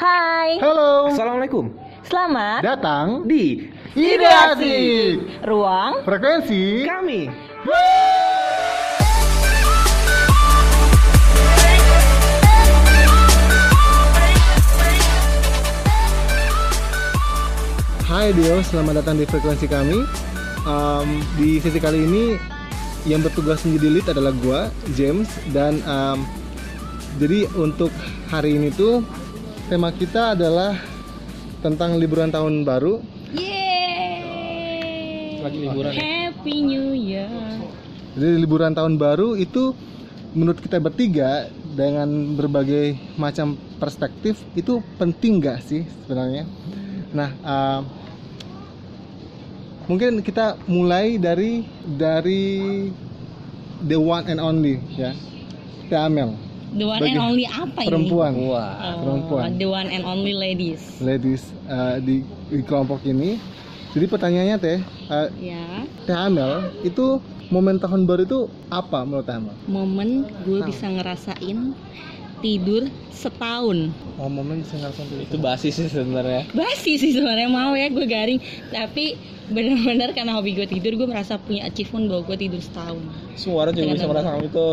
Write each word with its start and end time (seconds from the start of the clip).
Hai, 0.00 0.56
Halo, 0.64 1.12
Assalamualaikum. 1.12 1.76
selamat 2.08 2.64
datang 2.64 3.28
Di 3.28 3.68
Ide 3.92 4.24
Asik. 4.32 5.44
Ruang 5.44 6.00
Frekuensi 6.08 6.88
kami. 6.88 7.28
Hai 18.08 18.32
Dio, 18.32 18.64
selamat 18.64 19.04
datang 19.04 19.20
di 19.20 19.28
frekuensi 19.28 19.68
kami. 19.68 20.00
Em, 20.64 21.08
Di 21.36 21.60
sesi 21.60 21.76
kali 21.76 22.08
ini 22.08 22.40
yang 23.04 23.20
bertugas 23.20 23.68
menjadi 23.68 23.88
lead 23.92 24.06
adalah 24.16 24.32
gua, 24.40 24.72
James 24.96 25.28
Dan 25.52 25.84
em, 25.84 26.24
jadi 27.20 27.44
untuk 27.52 27.92
hari 28.32 28.56
ini 28.56 28.72
tuh 28.72 29.04
tema 29.70 29.94
kita 29.94 30.34
adalah 30.34 30.74
tentang 31.62 31.94
liburan 31.94 32.26
tahun 32.26 32.66
baru. 32.66 32.98
Yeay. 33.30 34.26
Lagi 35.46 35.58
liburan? 35.62 35.94
Happy 35.94 36.66
New 36.66 36.90
Year. 36.90 37.30
Jadi 38.18 38.34
liburan 38.34 38.74
tahun 38.74 38.98
baru 38.98 39.38
itu 39.38 39.70
menurut 40.34 40.58
kita 40.58 40.82
bertiga 40.82 41.46
dengan 41.70 42.34
berbagai 42.34 42.98
macam 43.14 43.54
perspektif 43.78 44.42
itu 44.58 44.82
penting 44.98 45.38
nggak 45.38 45.62
sih 45.62 45.86
sebenarnya? 46.02 46.50
Nah, 47.14 47.30
uh, 47.46 47.86
mungkin 49.86 50.18
kita 50.18 50.58
mulai 50.66 51.14
dari 51.14 51.62
dari 51.86 52.90
the 53.86 53.94
one 53.94 54.26
and 54.26 54.42
only 54.42 54.82
ya, 54.98 55.14
Teh 55.86 55.94
Amel, 55.94 56.34
The 56.70 56.86
one 56.86 57.02
Bagi 57.02 57.18
and 57.18 57.22
only 57.22 57.46
apa 57.50 57.78
ini? 57.82 57.88
perempuan, 57.90 58.32
Wah. 58.46 58.70
Oh, 58.78 58.94
perempuan. 59.02 59.58
The 59.58 59.66
one 59.66 59.88
and 59.90 60.02
only 60.06 60.34
ladies 60.34 61.02
ladies 61.02 61.42
uh, 61.66 61.98
di, 61.98 62.22
di 62.46 62.62
kelompok 62.62 63.02
ini. 63.02 63.42
Jadi 63.90 64.06
pertanyaannya 64.06 64.56
Teh, 64.62 64.78
uh, 65.10 65.26
Ya 65.42 65.82
Teh 66.06 66.14
Amel 66.14 66.70
itu 66.86 67.18
momen 67.50 67.82
tahun 67.82 68.06
baru 68.06 68.22
itu 68.22 68.40
apa 68.70 69.02
menurut 69.02 69.26
Teh 69.26 69.34
Amel? 69.34 69.54
Momen 69.66 70.30
gue 70.46 70.62
Tahu. 70.62 70.68
bisa 70.70 70.86
ngerasain 70.86 71.74
tidur 72.40 72.82
setahun 73.10 73.92
Oh, 74.16 74.28
momen 74.28 74.60
bisa 74.60 74.76
dulu. 74.76 75.22
Itu 75.22 75.36
basi 75.36 75.68
sih 75.68 75.86
sebenarnya. 75.86 76.44
Basi 76.50 76.96
sih 76.96 77.10
sebenarnya 77.10 77.48
mau 77.48 77.72
ya 77.72 77.88
gue 77.88 78.04
garing 78.04 78.36
Tapi 78.68 79.16
benar-benar 79.48 80.12
karena 80.12 80.36
hobi 80.36 80.52
gue 80.52 80.64
tidur 80.64 80.92
Gue 80.94 81.08
merasa 81.08 81.36
punya 81.36 81.64
achievement 81.64 82.04
bahwa 82.04 82.22
gue 82.24 82.36
tidur 82.38 82.60
setahun 82.60 83.00
Semua 83.32 83.64
orang 83.64 83.72
juga 83.72 83.92
bisa 83.92 84.06
merasakan 84.06 84.40
itu. 84.42 84.66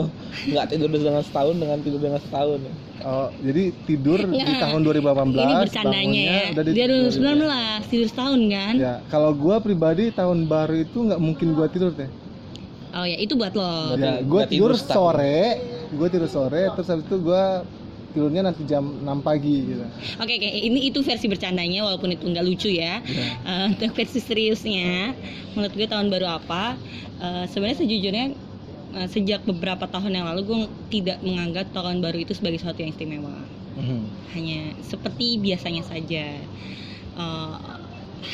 Nggak 0.48 0.66
tidur 0.70 0.90
dengan 0.90 1.22
setahun 1.22 1.56
dengan 1.56 1.78
tidur 1.80 2.00
dengan 2.02 2.20
setahun. 2.20 2.60
Oh, 2.98 3.30
jadi 3.40 3.64
tidur 3.86 4.20
di 4.20 4.36
Nggak. 4.36 4.60
tahun 4.60 4.80
2018 4.82 5.32
Ini 5.38 5.54
bercandanya 5.62 6.24
ya 6.26 6.44
di 6.52 6.72
Dia 6.76 6.86
2019. 6.90 7.88
2019 7.88 7.92
tidur 7.94 8.08
setahun 8.10 8.40
kan 8.50 8.74
Ya, 8.76 8.94
kalau 9.08 9.32
gua 9.32 9.56
pribadi 9.60 10.10
tahun 10.10 10.44
baru 10.44 10.76
itu 10.82 10.98
nggak 11.06 11.20
mungkin 11.20 11.48
gua 11.54 11.68
tidur 11.70 11.94
teh. 11.94 12.10
Oh 12.92 13.06
ya 13.06 13.16
itu 13.16 13.38
buat 13.38 13.54
lo 13.54 13.96
Ya, 13.96 14.20
gua 14.26 14.44
nggak 14.44 14.52
tidur 14.52 14.72
tidur 14.74 14.82
setahun. 14.82 15.14
sore, 15.14 15.40
gua 15.96 16.08
tidur 16.12 16.28
sore, 16.28 16.68
terus 16.76 16.88
habis 16.92 17.06
itu 17.08 17.18
gua 17.22 17.64
tidurnya 18.18 18.50
nanti 18.50 18.66
jam 18.66 18.82
6 18.82 19.22
pagi 19.22 19.62
gitu. 19.62 19.86
Oke, 20.18 20.42
oke, 20.42 20.50
ini 20.50 20.90
itu 20.90 21.06
versi 21.06 21.30
bercandanya 21.30 21.86
walaupun 21.86 22.18
itu 22.18 22.26
nggak 22.26 22.46
lucu 22.50 22.74
ya. 22.74 22.98
Eh, 23.46 23.64
Untuk 23.70 23.94
versi 23.94 24.18
seriusnya, 24.18 25.14
menurut 25.54 25.74
gue 25.78 25.86
tahun 25.86 26.10
baru 26.10 26.42
apa? 26.42 26.74
Eh, 27.22 27.46
sebenarnya 27.46 27.78
sejujurnya 27.86 28.26
eh, 28.98 29.08
sejak 29.12 29.46
beberapa 29.46 29.86
tahun 29.86 30.18
yang 30.18 30.26
lalu 30.34 30.42
gue 30.50 30.60
tidak 30.90 31.22
menganggap 31.22 31.70
tahun 31.70 32.02
baru 32.02 32.18
itu 32.26 32.34
sebagai 32.34 32.58
sesuatu 32.58 32.82
yang 32.82 32.90
istimewa. 32.90 33.38
Mhm. 33.78 34.02
Hanya 34.34 34.62
seperti 34.82 35.38
biasanya 35.38 35.86
saja. 35.86 36.26
Eh, 37.22 37.56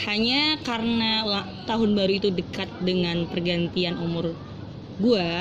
hanya 0.07 0.63
karena 0.63 1.27
tahun 1.67 1.91
baru 1.91 2.23
itu 2.23 2.31
dekat 2.31 2.71
dengan 2.79 3.27
pergantian 3.27 3.99
umur 3.99 4.31
gue, 5.03 5.31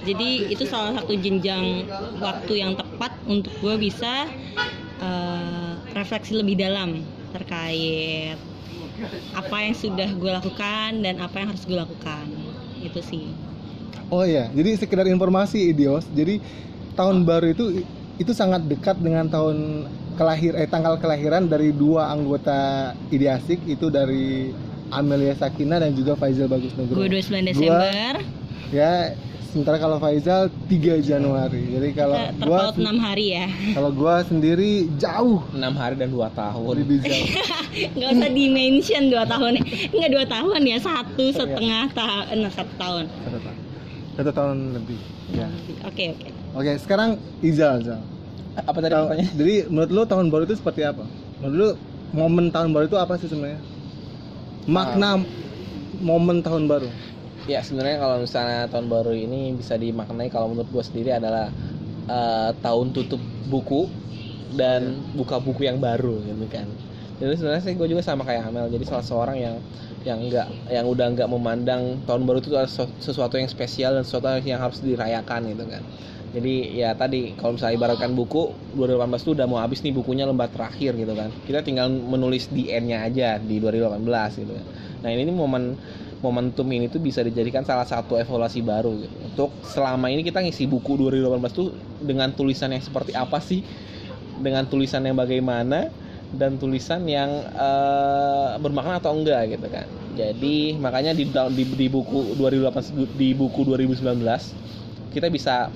jadi 0.00 0.28
itu 0.48 0.64
salah 0.64 0.94
satu 0.94 1.12
jenjang 1.12 1.86
waktu 2.18 2.52
yang 2.56 2.72
tepat 2.74 3.12
untuk 3.24 3.52
gue 3.58 3.74
bisa 3.78 4.26
eh, 4.98 5.72
refleksi 5.92 6.34
lebih 6.34 6.56
dalam 6.56 7.02
terkait 7.30 8.38
apa 9.32 9.56
yang 9.60 9.74
sudah 9.74 10.10
gue 10.10 10.30
lakukan 10.32 10.90
dan 10.98 11.18
apa 11.18 11.34
yang 11.36 11.48
harus 11.48 11.62
gue 11.62 11.76
lakukan 11.76 12.26
itu 12.78 13.00
sih 13.00 13.26
Oh 14.08 14.24
iya, 14.24 14.48
jadi 14.48 14.72
sekedar 14.74 15.04
informasi 15.04 15.68
Idios. 15.68 16.08
Jadi 16.08 16.40
tahun 16.96 17.28
baru 17.28 17.52
itu 17.52 17.84
itu 18.16 18.32
sangat 18.32 18.64
dekat 18.64 18.96
dengan 18.96 19.28
tahun 19.28 19.84
kelahir 20.16 20.56
eh 20.56 20.64
tanggal 20.64 20.96
kelahiran 20.96 21.44
dari 21.44 21.70
dua 21.70 22.08
anggota 22.08 22.56
Ideasik 23.12 23.60
itu 23.68 23.86
dari 23.86 24.48
Amelia 24.88 25.36
Sakina 25.36 25.76
dan 25.76 25.92
juga 25.92 26.16
Faizal 26.16 26.48
Bagus 26.48 26.72
Nugroho. 26.72 27.04
gue 27.04 27.20
29 27.20 27.20
Gua- 27.20 27.44
Desember 27.44 28.14
Ya, 28.68 29.12
sementara 29.48 29.76
kalau 29.76 29.96
Faizal 29.96 30.46
3 30.68 31.00
Januari. 31.00 31.62
Jadi 31.70 31.88
kalau 31.92 32.14
ter- 32.14 32.36
gua 32.38 32.58
terpaut 32.68 32.76
6 32.76 32.98
hari 32.98 33.26
ya 33.32 33.46
kalau 33.72 33.90
gua 33.90 34.14
sendiri 34.22 34.70
jauh 34.94 35.40
6 35.50 35.56
hari 35.74 35.94
dan 35.96 36.08
2 36.08 36.20
tahun. 36.32 36.74
lebih 36.76 36.96
jauh. 37.00 37.26
nggak 37.96 38.10
usah 38.12 38.30
dimention 38.30 39.02
dua 39.06 39.24
tahun 39.24 39.52
nggak 39.88 40.10
dua 40.10 40.24
tahun 40.26 40.60
ya 40.62 40.78
satu 40.78 41.24
setengah 41.30 41.84
tahun 41.92 42.36
satu 42.48 42.72
tahun 42.76 43.04
Satu 43.08 43.38
tahun. 43.38 43.58
Satu 44.14 44.30
tahun 44.32 44.56
lebih. 44.74 44.98
Ya. 45.30 45.46
oke 45.82 46.04
oke 46.10 46.28
Oke, 46.50 46.72
sekarang 46.76 47.10
Izal, 47.38 47.84
Zal. 47.84 48.00
Apa 48.56 48.80
tadi 48.80 48.90
pertanyaannya? 48.90 49.28
Jadi 49.30 49.54
menurut 49.68 49.90
lu 49.92 50.02
tahun 50.04 50.26
baru 50.26 50.42
itu 50.42 50.56
seperti 50.56 50.82
apa? 50.82 51.04
Menurut 51.38 51.54
lu 51.54 51.68
momen 52.10 52.48
tahun 52.48 52.72
baru 52.72 52.84
itu 52.86 52.96
apa 52.96 53.14
sih 53.14 53.28
sebenarnya? 53.28 53.60
Makna 54.66 55.22
momen 56.00 56.40
tahun 56.40 56.66
baru. 56.66 56.88
Ya 57.48 57.58
sebenarnya 57.64 57.98
kalau 58.04 58.16
misalnya 58.24 58.58
tahun 58.72 58.86
baru 58.92 59.12
ini 59.24 59.56
bisa 59.60 59.74
dimaknai 59.80 60.28
kalau 60.34 60.52
menurut 60.52 60.68
gue 60.68 60.84
sendiri 60.88 61.10
adalah 61.16 61.48
eh, 62.08 62.50
tahun 62.64 62.86
tutup 62.96 63.20
buku 63.52 63.74
dan 64.60 64.82
buka 65.18 65.36
buku 65.46 65.68
yang 65.68 65.78
baru 65.80 66.24
gitu 66.28 66.44
kan. 66.54 66.68
Jadi 67.20 67.32
sebenarnya 67.38 67.62
sih 67.66 67.74
gue 67.80 67.88
juga 67.92 68.02
sama 68.04 68.22
kayak 68.28 68.42
Amel. 68.48 68.66
Jadi 68.74 68.84
salah 68.90 69.04
seorang 69.10 69.36
yang 69.44 69.56
yang 70.08 70.18
enggak 70.28 70.46
yang 70.76 70.86
udah 70.92 71.06
nggak 71.14 71.28
memandang 71.34 71.82
tahun 72.06 72.22
baru 72.28 72.38
itu 72.42 72.50
adalah 72.54 72.70
sesu- 72.70 72.96
sesuatu 73.00 73.34
yang 73.40 73.50
spesial 73.50 73.92
dan 73.96 74.04
sesuatu 74.06 74.28
yang 74.44 74.60
harus 74.64 74.78
dirayakan 74.84 75.40
gitu 75.52 75.64
kan. 75.72 75.82
Jadi 76.34 76.76
ya 76.80 76.92
tadi 77.00 77.32
kalau 77.38 77.56
misalnya 77.56 77.76
ibaratkan 77.80 78.12
buku 78.18 78.38
2018 78.76 79.22
itu 79.24 79.32
udah 79.36 79.46
mau 79.48 79.60
habis 79.64 79.80
nih 79.84 79.92
bukunya 79.96 80.24
lembar 80.28 80.48
terakhir 80.52 80.92
gitu 81.00 81.12
kan. 81.16 81.30
Kita 81.46 81.64
tinggal 81.66 81.88
menulis 81.90 82.52
di 82.52 82.68
end-nya 82.68 83.04
aja 83.08 83.40
di 83.40 83.56
2018 83.62 84.30
gitu 84.36 84.52
kan. 84.52 84.66
Nah 85.02 85.08
ini 85.12 85.22
nih 85.28 85.36
momen 85.36 85.64
momentum 86.18 86.66
ini 86.74 86.90
tuh 86.90 86.98
bisa 86.98 87.22
dijadikan 87.22 87.62
salah 87.62 87.86
satu 87.86 88.18
evaluasi 88.18 88.60
baru 88.62 88.94
gitu. 88.98 89.16
Untuk 89.22 89.50
selama 89.62 90.10
ini 90.10 90.26
kita 90.26 90.42
ngisi 90.42 90.66
buku 90.66 90.98
2018 90.98 91.54
tuh 91.54 91.70
dengan 92.02 92.34
tulisan 92.34 92.74
yang 92.74 92.82
seperti 92.82 93.14
apa 93.14 93.38
sih? 93.38 93.62
Dengan 94.38 94.66
tulisan 94.66 95.02
yang 95.06 95.18
bagaimana 95.18 95.90
dan 96.34 96.58
tulisan 96.58 97.06
yang 97.06 97.30
eh, 97.54 98.50
bermakna 98.58 98.98
atau 98.98 99.14
enggak 99.14 99.58
gitu 99.58 99.66
kan. 99.70 99.86
Jadi 100.18 100.74
makanya 100.82 101.14
di, 101.14 101.30
di, 101.30 101.64
di 101.64 101.86
buku 101.86 102.34
2018 102.34 103.14
di 103.14 103.28
buku 103.38 103.60
2019 103.62 104.18
kita 105.14 105.30
bisa 105.30 105.70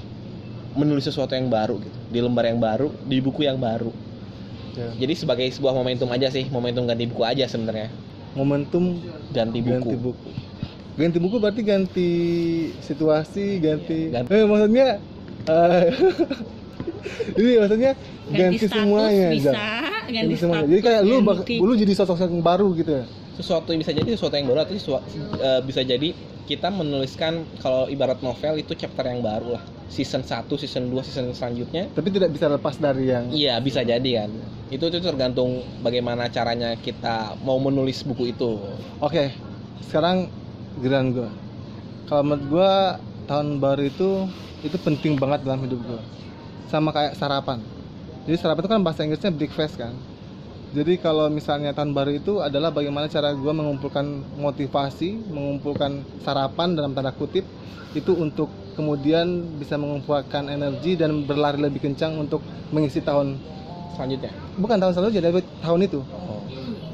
menulis 0.75 1.05
sesuatu 1.05 1.37
yang 1.37 1.53
baru 1.53 1.79
gitu 1.79 1.99
di 2.09 2.19
lembar 2.21 2.49
yang 2.49 2.61
baru 2.61 2.89
di 3.05 3.21
buku 3.21 3.45
yang 3.45 3.61
baru 3.61 3.93
Ya. 4.73 4.89
jadi 4.97 5.13
sebagai 5.13 5.45
sebuah 5.53 5.77
momentum 5.77 6.09
aja 6.09 6.33
sih 6.33 6.49
momentum 6.49 6.89
ganti 6.89 7.05
buku 7.05 7.21
aja 7.29 7.45
sebenarnya 7.45 7.93
Momentum 8.33 8.97
ganti 9.31 9.59
buku 9.61 9.73
ganti 9.73 9.97
buku. 9.97 10.29
Ganti 10.93 11.19
buku 11.19 11.37
berarti 11.37 11.63
ganti 11.63 12.11
situasi, 12.81 13.59
ganti. 13.59 14.09
Ganti. 14.09 14.29
Eh 14.29 14.45
maksudnya 14.45 14.87
eh, 15.43 15.85
ini 17.41 17.51
maksudnya 17.59 17.93
ganti, 18.29 18.57
status 18.61 18.73
semuanya, 18.73 19.29
bisa 19.33 19.51
Zal. 19.53 19.61
ganti 20.09 20.35
semuanya. 20.37 20.67
Jadi 20.69 20.81
kayak 20.81 21.01
lu 21.03 21.17
bak- 21.21 21.45
ganti- 21.45 21.61
lu 21.61 21.73
jadi 21.75 21.93
sosok 21.93 22.19
yang 22.21 22.41
baru 22.41 22.69
gitu 22.75 22.93
ya. 22.93 23.05
Sesuatu 23.43 23.75
yang 23.75 23.83
bisa 23.83 23.93
jadi 23.93 24.09
sesuatu 24.15 24.35
yang 24.39 24.49
baru 24.49 24.61
atau 24.65 24.75
sesuatu, 24.79 25.05
eh, 25.39 25.61
bisa 25.67 25.83
jadi 25.83 26.15
kita 26.47 26.69
menuliskan 26.71 27.47
kalau 27.63 27.87
ibarat 27.87 28.19
novel 28.23 28.59
itu 28.59 28.75
chapter 28.75 29.07
yang 29.07 29.23
baru 29.23 29.59
lah 29.59 29.63
season 29.93 30.25
1, 30.25 30.49
season 30.57 30.89
2, 30.89 31.05
season 31.05 31.31
selanjutnya 31.37 31.87
Tapi 31.93 32.09
tidak 32.09 32.33
bisa 32.33 32.49
lepas 32.49 32.81
dari 32.81 33.13
yang 33.13 33.29
iya 33.31 33.61
bisa 33.61 33.85
jadi 33.85 34.25
kan 34.25 34.31
itu 34.73 34.85
itu 34.89 34.99
tergantung 35.05 35.61
bagaimana 35.85 36.33
caranya 36.33 36.73
kita 36.81 37.37
mau 37.45 37.61
menulis 37.61 38.01
buku 38.03 38.33
itu 38.33 38.57
Oke, 39.03 39.35
sekarang 39.85 40.31
giliran 40.79 41.11
gue. 41.11 41.31
Kalau 42.07 42.23
menurut 42.23 42.45
gue 42.49 42.73
tahun 43.27 43.59
baru 43.59 43.83
itu 43.83 44.11
itu 44.63 44.77
penting 44.79 45.19
banget 45.19 45.43
dalam 45.43 45.61
hidup 45.67 45.83
gue. 45.83 46.03
Sama 46.71 46.95
kayak 46.95 47.19
sarapan. 47.19 47.59
Jadi 48.25 48.37
sarapan 48.39 48.63
itu 48.63 48.71
kan 48.71 48.81
bahasa 48.81 49.01
Inggrisnya 49.03 49.35
breakfast 49.35 49.75
kan. 49.77 49.93
Jadi 50.73 50.97
kalau 50.97 51.29
misalnya 51.29 51.77
tahun 51.77 51.93
baru 51.93 52.17
itu 52.17 52.41
adalah 52.41 52.73
bagaimana 52.73 53.05
cara 53.05 53.37
gue 53.37 53.53
mengumpulkan 53.53 54.25
motivasi, 54.41 55.21
mengumpulkan 55.29 56.01
sarapan 56.25 56.73
dalam 56.73 56.97
tanda 56.97 57.13
kutip 57.13 57.45
itu 57.93 58.17
untuk 58.17 58.49
kemudian 58.73 59.53
bisa 59.61 59.77
mengumpulkan 59.77 60.49
energi 60.49 60.97
dan 60.97 61.29
berlari 61.29 61.61
lebih 61.61 61.85
kencang 61.85 62.17
untuk 62.17 62.41
mengisi 62.73 63.05
tahun 63.05 63.37
selanjutnya. 63.93 64.33
Bukan 64.57 64.81
tahun 64.81 64.93
selanjutnya 64.97 65.23
tapi 65.29 65.41
tahun 65.61 65.81
itu. 65.85 66.01
Oh. 66.01 66.41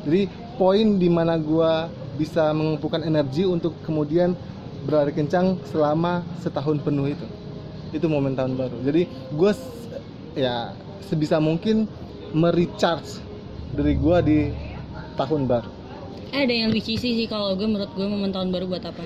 jadi 0.03 0.27
poin 0.59 0.99
di 0.99 1.07
mana 1.07 1.39
gua 1.39 1.87
bisa 2.19 2.51
mengumpulkan 2.51 3.07
energi 3.07 3.47
untuk 3.47 3.79
kemudian 3.87 4.35
berlari 4.83 5.15
kencang 5.15 5.55
selama 5.71 6.27
setahun 6.43 6.83
penuh 6.83 7.15
itu. 7.15 7.27
Itu 7.95 8.11
momen 8.11 8.35
tahun 8.35 8.59
baru. 8.59 8.83
Jadi 8.83 9.07
gue 9.39 9.53
ya 10.35 10.75
sebisa 11.07 11.39
mungkin 11.39 11.87
merecharge 12.35 13.28
dari 13.75 13.93
gua 13.99 14.23
di 14.23 14.53
tahun 15.19 15.51
baru. 15.51 15.71
Ada 16.29 16.53
yang 16.53 16.69
lebih 16.71 16.85
cheesy 16.85 17.25
sih 17.25 17.27
kalau 17.27 17.57
gue 17.57 17.65
menurut 17.65 17.89
gue 17.97 18.05
momen 18.05 18.31
tahun 18.31 18.53
baru 18.53 18.69
buat 18.69 18.85
apa? 18.85 19.01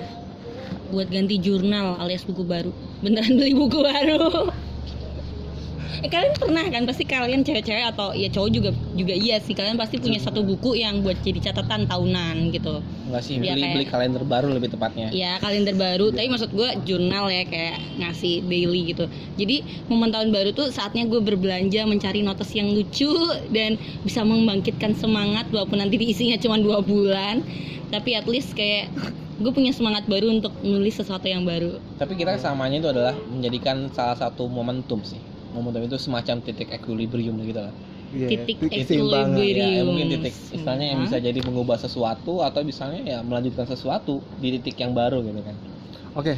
Buat 0.91 1.07
ganti 1.07 1.39
jurnal 1.39 1.95
alias 1.97 2.27
buku 2.27 2.43
baru. 2.43 2.69
Beneran 2.99 3.39
beli 3.39 3.55
buku 3.55 3.79
baru 3.79 4.51
eh 6.01 6.09
kalian 6.09 6.33
pernah 6.33 6.65
kan? 6.65 6.83
Pasti 6.89 7.03
kalian 7.05 7.45
cewek-cewek 7.45 7.85
atau 7.93 8.15
ya 8.17 8.31
cowok 8.31 8.49
juga 8.49 8.69
juga 8.97 9.13
iya 9.13 9.37
sih. 9.37 9.53
Kalian 9.53 9.77
pasti 9.77 10.01
punya 10.01 10.17
satu 10.17 10.41
buku 10.41 10.73
yang 10.73 11.05
buat 11.05 11.19
jadi 11.21 11.51
catatan 11.51 11.85
tahunan 11.85 12.49
gitu. 12.49 12.81
Enggak 13.09 13.21
sih, 13.21 13.37
beli, 13.37 13.61
kayak- 13.61 13.75
beli 13.77 13.85
kalender 13.85 14.23
baru 14.25 14.47
lebih 14.49 14.73
tepatnya. 14.73 15.13
Ya 15.13 15.37
kalender 15.37 15.75
baru. 15.77 16.09
Tapi 16.09 16.27
maksud 16.31 16.49
gue 16.49 16.69
jurnal 16.87 17.29
ya 17.29 17.43
kayak 17.45 17.77
ngasih 18.01 18.41
daily 18.49 18.95
gitu. 18.95 19.05
Jadi 19.37 19.61
momen 19.85 20.09
tahun 20.09 20.33
baru 20.33 20.49
tuh 20.55 20.73
saatnya 20.73 21.05
gue 21.05 21.21
berbelanja 21.21 21.85
mencari 21.85 22.25
notes 22.25 22.49
yang 22.57 22.73
lucu 22.73 23.13
dan 23.53 23.77
bisa 24.01 24.25
membangkitkan 24.25 24.97
semangat 24.97 25.45
walaupun 25.53 25.77
nanti 25.77 26.01
diisinya 26.01 26.39
cuma 26.41 26.57
dua 26.57 26.81
bulan. 26.81 27.45
Tapi 27.93 28.17
at 28.17 28.25
least 28.25 28.57
kayak 28.57 28.89
gue 29.37 29.51
punya 29.53 29.69
semangat 29.69 30.07
baru 30.09 30.29
untuk 30.29 30.53
nulis 30.63 30.97
sesuatu 30.97 31.25
yang 31.29 31.45
baru. 31.45 31.77
Tapi 31.99 32.17
kita 32.17 32.39
kesamanya 32.39 32.81
itu 32.81 32.89
adalah 32.89 33.13
menjadikan 33.29 33.91
salah 33.91 34.17
satu 34.17 34.49
momentum 34.49 35.03
sih 35.03 35.32
Momentum 35.53 35.81
itu 35.81 35.97
semacam 35.97 36.35
titik 36.39 36.67
equilibrium 36.67 37.37
gitu 37.39 37.61
lah. 37.61 37.73
Iya, 38.09 38.27
Titik 38.27 38.57
keseimbangan. 38.59 39.33
equilibrium. 39.33 39.69
ya, 39.71 39.81
mungkin 39.83 40.05
titik 40.11 40.33
istilahnya 40.51 40.85
yang 40.87 40.99
bisa 41.01 41.17
jadi 41.17 41.39
mengubah 41.39 41.77
sesuatu 41.77 42.41
atau 42.41 42.61
misalnya 42.61 43.01
ya 43.03 43.17
melanjutkan 43.19 43.65
sesuatu 43.65 44.21
di 44.37 44.57
titik 44.57 44.77
yang 44.77 44.93
baru 44.93 45.21
gitu 45.21 45.39
kan. 45.39 45.55
Oke. 46.13 46.37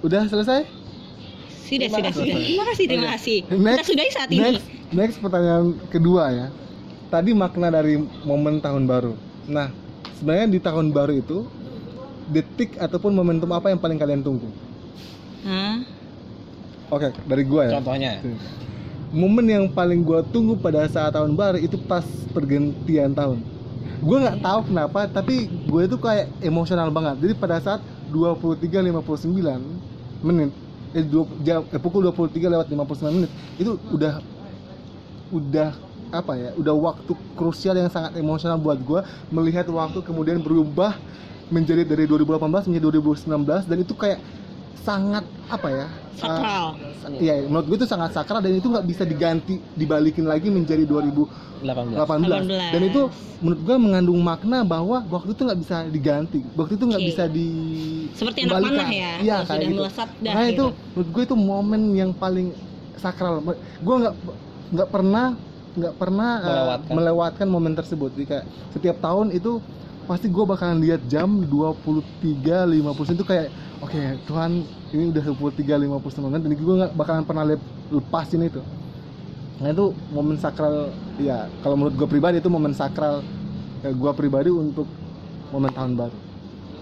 Udah 0.00 0.24
selesai? 0.24 0.64
Sudah 1.64 1.76
Terima 1.82 1.96
sudah 1.98 2.10
kasih. 2.10 2.20
sudah. 2.22 2.36
Terima 2.38 2.64
kasih 2.66 2.84
terima 2.86 3.08
kasih. 3.10 3.36
Kita 3.42 3.56
Next- 3.58 3.86
sudahi 3.86 4.10
saat 4.10 4.28
ini. 4.28 4.40
next 4.42 4.64
next 4.90 5.16
pertanyaan 5.18 5.64
kedua 5.88 6.24
ya. 6.30 6.46
Tadi 7.06 7.30
makna 7.32 7.68
dari 7.70 7.94
momen 8.22 8.58
tahun 8.58 8.84
baru. 8.84 9.12
Nah 9.46 9.72
sebenarnya 10.14 10.46
di 10.46 10.58
tahun 10.58 10.88
baru 10.88 11.12
itu 11.14 11.44
detik 12.26 12.76
ataupun 12.76 13.12
momentum 13.12 13.48
apa 13.50 13.68
yang 13.68 13.76
paling 13.76 13.96
kalian 13.96 14.20
tunggu? 14.20 14.48
Hah? 15.42 15.84
Oke 16.90 17.08
dari 17.28 17.42
gua 17.44 17.62
ya. 17.68 17.72
Contohnya. 17.80 18.20
Momen 19.14 19.46
yang 19.46 19.66
paling 19.70 20.02
gua 20.02 20.26
tunggu 20.26 20.58
pada 20.58 20.90
saat 20.90 21.14
tahun 21.14 21.38
baru 21.38 21.62
itu 21.62 21.78
pas 21.78 22.02
pergantian 22.34 23.14
tahun. 23.14 23.38
Gue 24.04 24.20
nggak 24.20 24.42
tahu 24.44 24.60
kenapa 24.68 25.08
tapi 25.08 25.48
gue 25.48 25.82
itu 25.86 25.96
kayak 25.96 26.28
emosional 26.44 26.90
banget. 26.92 27.24
Jadi 27.24 27.32
pada 27.38 27.56
saat 27.62 27.80
23.59 28.12 29.32
menit 30.20 30.50
eh, 30.94 31.04
dua, 31.04 31.24
jam, 31.42 31.66
eh, 31.68 31.80
pukul 31.82 32.06
23 32.10 32.52
lewat 32.52 32.66
59 32.70 33.16
menit 33.16 33.30
itu 33.58 33.74
udah 33.90 34.22
udah 35.34 35.70
apa 36.14 36.32
ya 36.38 36.50
udah 36.54 36.74
waktu 36.78 37.12
krusial 37.34 37.74
yang 37.74 37.90
sangat 37.90 38.14
emosional 38.14 38.54
buat 38.54 38.78
gue 38.78 39.02
melihat 39.34 39.66
waktu 39.66 39.98
kemudian 40.06 40.38
berubah 40.38 40.94
menjadi 41.50 41.82
dari 41.82 42.06
2018 42.06 42.70
menjadi 42.70 42.86
2019 43.02 43.66
dan 43.66 43.78
itu 43.82 43.94
kayak 43.98 44.22
sangat 44.76 45.22
apa 45.46 45.68
ya 45.68 45.86
sakral 46.14 46.74
Iya, 47.04 47.44
menurut 47.44 47.68
gue 47.68 47.76
itu 47.76 47.84
sangat 47.84 48.16
sakral 48.16 48.40
dan 48.40 48.56
itu 48.56 48.64
nggak 48.64 48.86
bisa 48.88 49.04
diganti, 49.04 49.60
dibalikin 49.76 50.24
lagi 50.24 50.48
menjadi 50.48 50.88
2018. 50.88 51.60
18 51.60 52.00
18. 52.00 52.72
Dan 52.72 52.82
itu 52.82 53.02
menurut 53.44 53.60
gue 53.60 53.76
mengandung 53.76 54.20
makna 54.24 54.64
bahwa 54.64 55.04
waktu 55.04 55.36
itu 55.36 55.44
nggak 55.44 55.60
bisa 55.60 55.76
diganti, 55.84 56.40
waktu 56.56 56.80
itu 56.80 56.84
nggak 56.88 57.02
Oke. 57.04 57.10
bisa 57.12 57.24
di 57.28 57.48
Seperti 58.16 58.48
anak 58.48 58.56
panah 58.56 58.88
ya, 58.88 59.12
Iya, 59.20 59.36
kayak 59.42 59.48
sudah 59.52 59.68
gitu. 59.68 59.76
melesat 59.76 60.08
dah 60.16 60.32
Nah 60.32 60.44
itu 60.48 60.64
gitu. 60.64 60.66
menurut 60.96 61.08
gue 61.12 61.22
itu 61.28 61.36
momen 61.36 61.82
yang 61.92 62.10
paling 62.16 62.48
sakral. 62.96 63.44
Gue 63.84 63.94
nggak 64.00 64.14
nggak 64.72 64.88
pernah 64.88 65.26
nggak 65.74 65.94
pernah 66.00 66.30
uh, 66.32 66.48
Melewatkan. 66.48 66.92
melewatkan 66.96 67.46
momen 67.52 67.72
tersebut. 67.76 68.10
Jadi 68.16 68.24
kayak 68.24 68.44
setiap 68.72 68.96
tahun 69.04 69.28
itu 69.28 69.60
pasti 70.04 70.28
gue 70.28 70.44
bakalan 70.44 70.84
lihat 70.84 71.00
jam 71.08 71.44
23.50 71.48 73.16
itu 73.16 73.24
kayak 73.24 73.48
oke 73.80 74.00
Tuhan 74.28 74.64
ini 74.92 75.10
udah 75.10 75.22
23.59 75.58 76.24
menit 76.28 76.40
dan 76.44 76.52
gue 76.52 76.74
nggak 76.84 76.92
bakalan 76.94 77.24
pernah 77.24 77.44
lep- 77.44 77.72
lepasin 77.90 78.44
itu. 78.44 78.60
Nah 79.58 79.72
itu 79.72 79.96
momen 80.12 80.36
sakral 80.36 80.92
ya 81.16 81.48
kalau 81.64 81.80
menurut 81.80 81.94
gue 81.96 82.08
pribadi 82.08 82.38
itu 82.38 82.50
momen 82.52 82.76
sakral 82.76 83.24
ya, 83.80 83.90
gue 83.90 84.12
pribadi 84.12 84.52
untuk 84.52 84.86
momen 85.50 85.72
tahun 85.72 85.96
baru. 85.96 86.18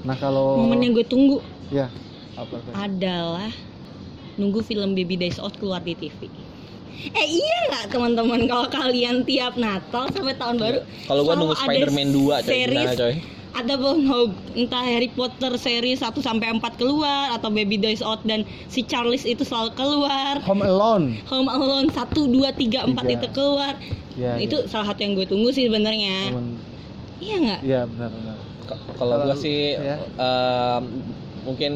Nah 0.03 0.17
kalau 0.19 0.59
momen 0.59 0.83
yang 0.83 0.93
gue 0.93 1.07
tunggu 1.07 1.39
ya 1.71 1.87
apa 2.35 2.59
adalah 2.75 3.53
nunggu 4.41 4.65
film 4.65 4.97
Baby 4.97 5.21
Days 5.21 5.37
Out 5.39 5.61
keluar 5.61 5.85
di 5.85 5.95
TV. 5.95 6.27
Eh 7.13 7.27
iya 7.29 7.59
nggak 7.67 7.85
teman-teman 7.91 8.41
kalau 8.45 8.67
kalian 8.69 9.23
tiap 9.23 9.55
Natal 9.55 10.07
sampai 10.09 10.35
tahun 10.35 10.57
baru 10.57 10.79
kalau 11.05 11.21
gua 11.23 11.35
nunggu 11.35 11.55
ada 11.55 11.65
Spider-Man 11.65 12.09
2 12.09 12.21
coy 12.21 12.41
series 12.45 12.73
gimana 12.87 12.95
coy 12.97 13.15
ataupun 13.53 13.97
Hob- 14.07 14.33
entah 14.55 14.81
Harry 14.81 15.09
Potter 15.09 15.53
series 15.57 16.01
1 16.01 16.09
sampai 16.19 16.49
4 16.51 16.63
keluar 16.75 17.33
atau 17.33 17.49
Baby 17.49 17.77
Days 17.77 18.01
Out 18.01 18.25
dan 18.25 18.43
si 18.67 18.81
Charles 18.81 19.25
itu 19.25 19.43
selalu 19.43 19.73
keluar. 19.73 20.41
Home 20.43 20.65
Alone 20.65 21.21
Home 21.29 21.47
Alone 21.47 21.87
1 21.87 22.01
2 22.33 22.49
3 22.49 22.89
4 22.89 22.97
Tiga. 22.97 23.13
itu 23.13 23.27
keluar. 23.31 23.77
ya, 24.15 24.33
Nah, 24.33 24.39
itu 24.39 24.57
salah 24.67 24.89
satu 24.89 25.01
yang 25.01 25.13
gue 25.15 25.27
tunggu 25.27 25.49
sih 25.51 25.69
sebenarnya. 25.69 26.33
Iya 27.19 27.37
nggak? 27.39 27.61
Iya 27.61 27.81
benar 27.87 28.11
benar. 28.11 28.37
Kalau 28.97 29.15
gua 29.15 29.25
Kalau- 29.27 29.37
sih 29.37 29.75
ya. 29.75 29.97
em, 30.01 30.83
mungkin 31.43 31.73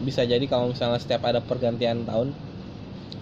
bisa 0.00 0.24
jadi 0.24 0.42
kalau 0.44 0.68
misalnya 0.68 0.98
setiap 0.98 1.22
ada 1.22 1.38
pergantian 1.38 2.02
tahun 2.02 2.34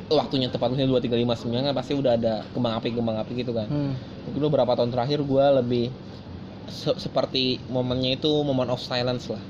waktunya 0.08 0.48
tepat 0.48 0.72
misalnya 0.72 0.96
2359 0.96 1.36
kan 1.62 1.74
pasti 1.76 1.92
udah 1.92 2.12
ada 2.14 2.34
kembang 2.50 2.74
api 2.74 2.88
kembang 2.90 3.16
api 3.18 3.32
gitu 3.36 3.52
kan 3.52 3.68
Hmm. 3.68 3.92
mungkin 4.24 4.40
beberapa 4.42 4.72
tahun 4.72 4.88
terakhir 4.88 5.20
gua 5.22 5.60
lebih 5.60 5.92
se- 6.66 6.96
seperti 6.96 7.60
momennya 7.66 8.16
itu 8.16 8.30
momen 8.40 8.68
of 8.68 8.80
silence 8.80 9.28
lah 9.28 9.40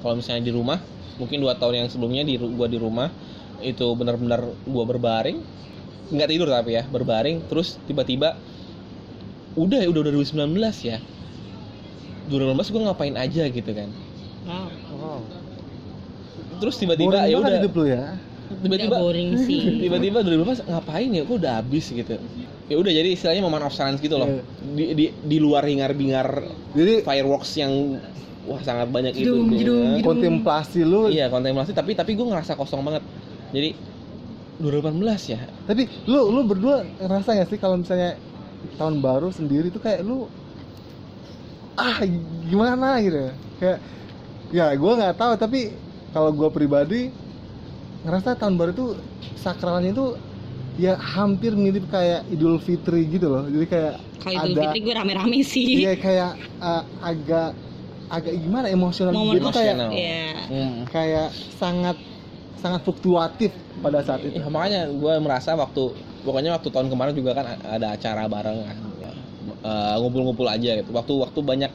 kalau 0.00 0.16
misalnya 0.16 0.42
di 0.42 0.52
rumah 0.52 0.80
mungkin 1.16 1.38
dua 1.38 1.54
tahun 1.54 1.74
yang 1.76 1.88
sebelumnya 1.88 2.24
di 2.24 2.36
gua 2.36 2.66
di 2.66 2.76
rumah 2.76 3.12
itu 3.60 3.84
benar-benar 3.92 4.40
gua 4.64 4.84
berbaring 4.84 5.38
nggak 6.08 6.28
tidur 6.28 6.48
tapi 6.48 6.72
ya 6.72 6.84
berbaring 6.84 7.44
terus 7.46 7.76
tiba-tiba 7.84 8.32
udah 9.52 9.76
ya 9.78 9.88
udah 9.88 10.02
2019 10.02 10.48
ya 10.82 10.98
2019 12.26 12.72
gua 12.72 12.82
ngapain 12.88 13.14
aja 13.14 13.44
gitu 13.44 13.70
kan 13.70 13.92
Wow. 14.42 14.66
Wow. 14.98 15.20
terus 16.58 16.74
tiba-tiba 16.74 17.28
ya 17.28 17.36
udah 17.36 17.60
hidup 17.60 17.72
lu 17.74 17.86
ya. 17.86 18.16
Tiba-tiba 18.58 18.96
boring 18.98 19.30
sih. 19.38 19.60
tiba-tiba 19.82 20.18
2019 20.20 20.68
ngapain 20.68 21.08
ya 21.08 21.22
kok 21.22 21.34
udah 21.34 21.52
habis 21.58 21.84
gitu 21.86 22.14
ya 22.64 22.76
udah 22.76 22.92
jadi 22.92 23.08
istilahnya 23.10 23.40
momen 23.40 23.60
of 23.60 23.72
silence 23.72 23.98
gitu 23.98 24.16
loh 24.16 24.28
Iya. 24.28 24.42
di, 24.72 24.84
di, 24.92 25.04
di 25.10 25.38
luar 25.38 25.64
hingar-bingar 25.64 26.28
Jadi 26.72 27.00
fireworks 27.00 27.52
yang 27.54 28.00
wah 28.42 28.58
sangat 28.58 28.88
banyak 28.88 29.12
itu 29.14 29.28
gitu 29.52 29.72
ya. 29.76 30.00
jedung. 30.00 30.02
kontemplasi 30.02 30.80
lu. 30.82 31.06
iya 31.06 31.28
kontemplasi 31.28 31.70
tapi 31.70 31.92
tapi 31.92 32.12
gue 32.12 32.24
ngerasa 32.24 32.52
kosong 32.54 32.80
banget 32.80 33.02
jadi 33.50 33.76
2018 34.58 34.98
ya 35.28 35.40
Tapi 35.62 35.82
lu 36.06 36.28
lu 36.28 36.40
berdua 36.42 36.82
ngerasa 36.98 37.34
gak 37.34 37.48
sih 37.48 37.58
kalau 37.58 37.76
misalnya 37.76 38.14
tahun 38.74 38.98
baru 38.98 39.28
sendiri 39.28 39.68
tuh 39.68 39.78
kayak 39.78 40.00
lu 40.00 40.26
ah 41.72 41.98
gimana 42.44 43.00
gitu 43.00 43.18
ya. 43.18 43.32
kayak 43.58 43.78
ya 44.52 44.66
gue 44.70 44.92
nggak 44.92 45.16
tahu 45.16 45.32
tapi 45.34 45.60
kalau 46.12 46.30
gue 46.30 46.48
pribadi 46.48 47.08
ngerasa 48.02 48.34
tahun 48.34 48.54
baru 48.58 48.72
tuh 48.72 48.88
sakralnya 49.38 49.90
itu 49.90 50.06
ya 50.76 50.96
hampir 50.96 51.52
mirip 51.52 51.86
kayak 51.86 52.24
Idul 52.32 52.56
Fitri 52.58 53.06
gitu 53.06 53.28
loh 53.28 53.44
jadi 53.46 53.66
kayak 53.68 53.94
Kalau 54.18 54.38
Idul 54.42 54.56
ada 54.56 54.62
Fitri 54.66 54.78
gue 54.82 54.94
rame-rame 54.94 55.38
sih. 55.44 55.66
iya 55.84 55.94
kayak 55.94 56.30
uh, 56.58 56.82
agak 57.00 57.52
agak 58.08 58.34
gimana 58.36 58.66
emosional 58.68 59.12
Momen 59.12 59.40
gitu 59.40 59.48
kayak 59.52 59.74
emosional. 59.76 59.90
Iya. 59.92 60.24
Hmm. 60.48 60.76
kayak 60.88 61.28
sangat 61.56 61.96
sangat 62.58 62.80
fluktuatif 62.82 63.50
pada 63.80 63.98
saat 64.02 64.22
itu 64.22 64.38
Ya, 64.38 64.46
makanya 64.46 64.86
gue 64.88 65.12
merasa 65.18 65.54
waktu 65.54 65.82
pokoknya 66.22 66.54
waktu 66.54 66.68
tahun 66.70 66.88
kemarin 66.88 67.14
juga 67.14 67.34
kan 67.34 67.46
ada 67.58 67.86
acara 67.92 68.26
bareng 68.26 68.58
kan 68.62 68.76
ya, 69.02 69.10
eh, 69.62 69.94
ngumpul-ngumpul 69.98 70.46
aja 70.46 70.70
gitu 70.78 70.90
waktu 70.90 71.12
waktu 71.18 71.40
banyak 71.42 71.70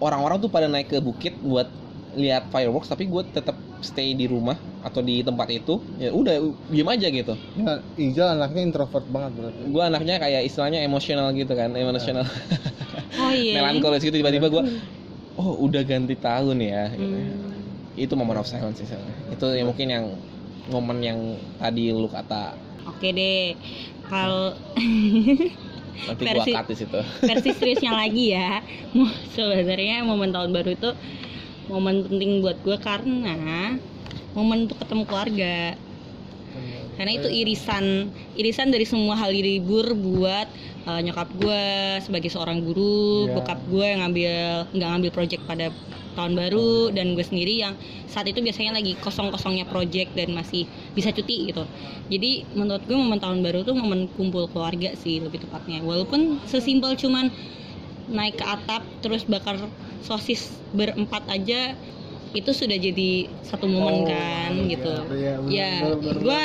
orang-orang 0.00 0.40
tuh 0.40 0.48
pada 0.48 0.66
naik 0.66 0.88
ke 0.88 0.98
bukit 0.98 1.36
buat 1.44 1.68
lihat 2.16 2.48
fireworks 2.48 2.88
tapi 2.88 3.04
gue 3.06 3.22
tetap 3.28 3.54
stay 3.84 4.16
di 4.16 4.24
rumah 4.24 4.56
atau 4.80 5.04
di 5.04 5.20
tempat 5.20 5.52
itu 5.52 5.76
ya 6.00 6.10
udah 6.10 6.34
diem 6.72 6.88
aja 6.88 7.06
gitu 7.12 7.34
ya, 7.54 7.76
Ijal 7.94 8.40
anaknya 8.40 8.62
introvert 8.64 9.04
banget 9.12 9.36
berarti 9.36 9.62
gue 9.68 9.82
anaknya 9.84 10.14
kayak 10.16 10.42
istilahnya 10.48 10.80
emosional 10.80 11.30
gitu 11.36 11.52
kan 11.52 11.76
emosional 11.76 12.24
Oh 13.20 13.32
iya. 13.32 13.60
melankolis 13.60 14.00
gitu 14.00 14.16
tiba-tiba 14.16 14.48
gue 14.48 14.62
oh 15.36 15.60
udah 15.62 15.84
ganti 15.84 16.16
tahun 16.16 16.56
ya 16.58 16.88
Hmm. 16.96 17.52
itu 17.96 18.12
momen 18.12 18.36
of 18.36 18.48
silence 18.48 18.80
sih 18.80 18.88
itu 19.28 19.46
yang 19.52 19.68
mungkin 19.68 19.88
yang 19.88 20.04
momen 20.68 20.98
yang 21.04 21.18
tadi 21.56 21.92
lu 21.92 22.08
kata 22.08 22.56
Oke 22.86 23.10
deh. 23.10 23.58
Kalau 24.06 24.54
Nanti 26.06 26.22
gua 26.22 26.32
versi 26.38 26.50
cut 26.54 26.66
di 26.70 26.76
situ. 26.78 27.00
versi 27.24 27.50
seriusnya 27.56 27.92
lagi 27.98 28.30
ya 28.30 28.60
sebenarnya 29.32 30.04
momen 30.06 30.30
tahun 30.30 30.52
baru 30.54 30.70
itu 30.76 30.90
momen 31.66 32.06
penting 32.06 32.42
buat 32.42 32.58
gue 32.62 32.76
karena 32.78 33.78
momen 34.36 34.68
untuk 34.68 34.78
ketemu 34.82 35.02
keluarga. 35.08 35.56
Karena 36.96 37.12
itu 37.12 37.28
irisan 37.28 38.08
irisan 38.40 38.72
dari 38.72 38.88
semua 38.88 39.12
hal 39.20 39.28
libur 39.28 39.92
buat 39.92 40.48
uh, 40.88 41.00
nyokap 41.04 41.28
gue 41.36 41.64
sebagai 42.00 42.32
seorang 42.32 42.64
guru 42.64 43.28
Iya. 43.28 43.36
bokap 43.36 43.60
gue 43.68 43.84
yang 43.84 44.00
ngambil 44.00 44.32
nggak 44.72 44.88
ngambil 44.96 45.10
project 45.12 45.42
pada 45.44 45.68
tahun 46.16 46.32
baru 46.32 46.96
dan 46.96 47.12
gue 47.12 47.20
sendiri 47.20 47.60
yang 47.60 47.76
saat 48.08 48.24
itu 48.24 48.40
biasanya 48.40 48.80
lagi 48.80 48.96
kosong-kosongnya 49.04 49.68
project 49.68 50.16
dan 50.16 50.32
masih 50.32 50.64
bisa 50.96 51.12
cuti 51.12 51.52
gitu. 51.52 51.68
Jadi 52.08 52.48
menurut 52.56 52.80
gue 52.88 52.96
momen 52.96 53.20
tahun 53.20 53.44
baru 53.44 53.60
tuh 53.60 53.76
momen 53.76 54.08
kumpul 54.16 54.48
keluarga 54.48 54.96
sih 54.96 55.20
lebih 55.20 55.44
tepatnya. 55.44 55.84
Walaupun 55.84 56.40
sesimpel 56.48 56.96
cuman 56.96 57.28
naik 58.08 58.40
ke 58.40 58.44
atap 58.48 58.80
terus 59.04 59.28
bakar 59.28 59.60
sosis 60.00 60.48
berempat 60.70 61.24
aja 61.26 61.74
itu 62.32 62.50
sudah 62.52 62.76
jadi 62.76 63.10
satu 63.40 63.64
momen 63.64 63.94
Oh, 63.96 64.04
kan 64.04 64.50
iya, 64.52 64.68
gitu 64.68 64.92
iya, 65.14 65.32
benar, 65.40 65.48
ya 65.48 65.70
gue 66.20 66.40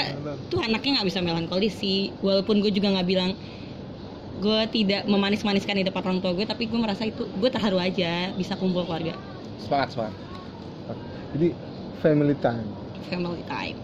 tuh 0.47 0.59
anaknya 0.61 0.91
nggak 0.99 1.07
bisa 1.07 1.19
melankolis 1.19 1.73
sih 1.75 2.15
walaupun 2.19 2.63
gue 2.63 2.71
juga 2.71 2.95
nggak 2.95 3.07
bilang 3.07 3.31
gue 4.39 4.61
tidak 4.71 5.05
memanis-maniskan 5.05 5.75
di 5.75 5.85
depan 5.85 6.01
orang 6.01 6.19
tua 6.19 6.31
gue 6.31 6.45
tapi 6.45 6.65
gue 6.65 6.79
merasa 6.79 7.03
itu 7.03 7.27
gue 7.27 7.49
terharu 7.49 7.77
aja 7.77 8.31
bisa 8.33 8.55
kumpul 8.55 8.83
keluarga 8.83 9.13
Sepakat, 9.59 9.93
sepakat. 9.93 10.13
jadi 11.33 11.47
family 11.99 12.35
time 12.35 12.65
family 13.05 13.43
time 13.45 13.77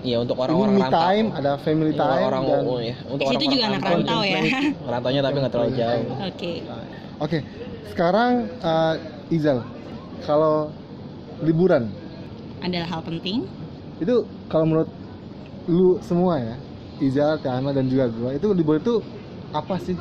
Iya 0.00 0.20
untuk 0.20 0.36
orang-orang 0.36 0.76
rantau. 0.76 1.00
time 1.00 1.26
ada 1.32 1.56
family 1.56 1.92
Iya, 1.92 2.04
time 2.04 2.22
orang 2.22 2.42
dan 2.44 2.60
oh, 2.64 2.80
ya. 2.80 2.94
Untuk 3.02 3.16
Di 3.16 3.32
situ 3.32 3.36
orang-orang 3.40 3.48
juga 3.48 3.64
anak 3.64 3.82
rantau 3.82 4.20
ya. 4.20 4.40
Rantaunya 4.82 5.20
tapi 5.20 5.36
nggak 5.40 5.52
terlalu 5.52 5.72
jauh. 5.72 6.04
oke 6.20 6.52
oke 7.18 7.38
sekarang 7.88 8.50
eh, 8.60 8.94
Izal 9.32 9.64
kalau 10.28 10.68
liburan? 11.40 11.88
Adalah 12.60 12.88
hal 12.88 13.00
penting. 13.06 13.48
Itu 14.02 14.28
kalau 14.52 14.68
menurut 14.68 14.90
lu 15.70 15.96
semua 16.04 16.40
ya 16.40 16.56
Izal, 17.00 17.40
Tiana 17.40 17.72
dan 17.72 17.88
juga 17.88 18.12
gua 18.12 18.36
itu 18.36 18.52
liburan 18.52 18.84
itu 18.84 19.00
apa 19.56 19.80
sih? 19.80 19.96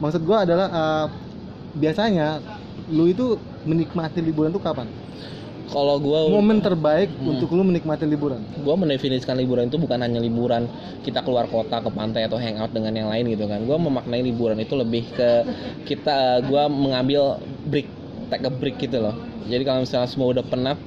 Maksud 0.00 0.24
gua 0.24 0.48
adalah 0.48 0.68
eh, 0.72 1.06
biasanya 1.76 2.40
lu 2.90 3.06
itu 3.06 3.36
menikmati 3.68 4.24
liburan 4.24 4.50
itu 4.50 4.62
kapan 4.62 4.88
Kalau 5.70 6.02
gua 6.02 6.26
momen 6.26 6.58
terbaik 6.58 7.14
Hmm. 7.14 7.38
untuk 7.38 7.54
lu 7.54 7.62
menikmati 7.62 8.02
liburan? 8.02 8.42
Gue 8.58 8.74
mendefinisikan 8.74 9.38
liburan 9.38 9.70
itu 9.70 9.78
bukan 9.78 10.02
hanya 10.02 10.18
liburan 10.18 10.66
kita 11.06 11.22
keluar 11.22 11.46
kota 11.46 11.78
ke 11.78 11.90
pantai 11.94 12.26
atau 12.26 12.42
hangout 12.42 12.74
dengan 12.74 12.90
yang 12.90 13.06
lain 13.06 13.30
gitu 13.30 13.46
kan. 13.46 13.62
Gue 13.62 13.78
memaknai 13.78 14.26
liburan 14.26 14.58
itu 14.58 14.74
lebih 14.74 15.06
ke 15.14 15.30
kita 15.86 16.42
gue 16.42 16.64
mengambil 16.66 17.38
break 17.70 17.86
take 18.34 18.46
a 18.46 18.50
break 18.50 18.82
gitu 18.82 18.98
loh. 18.98 19.14
Jadi 19.46 19.62
kalau 19.62 19.86
misalnya 19.86 20.10
semua 20.10 20.28
udah 20.34 20.42
penat 20.42 20.78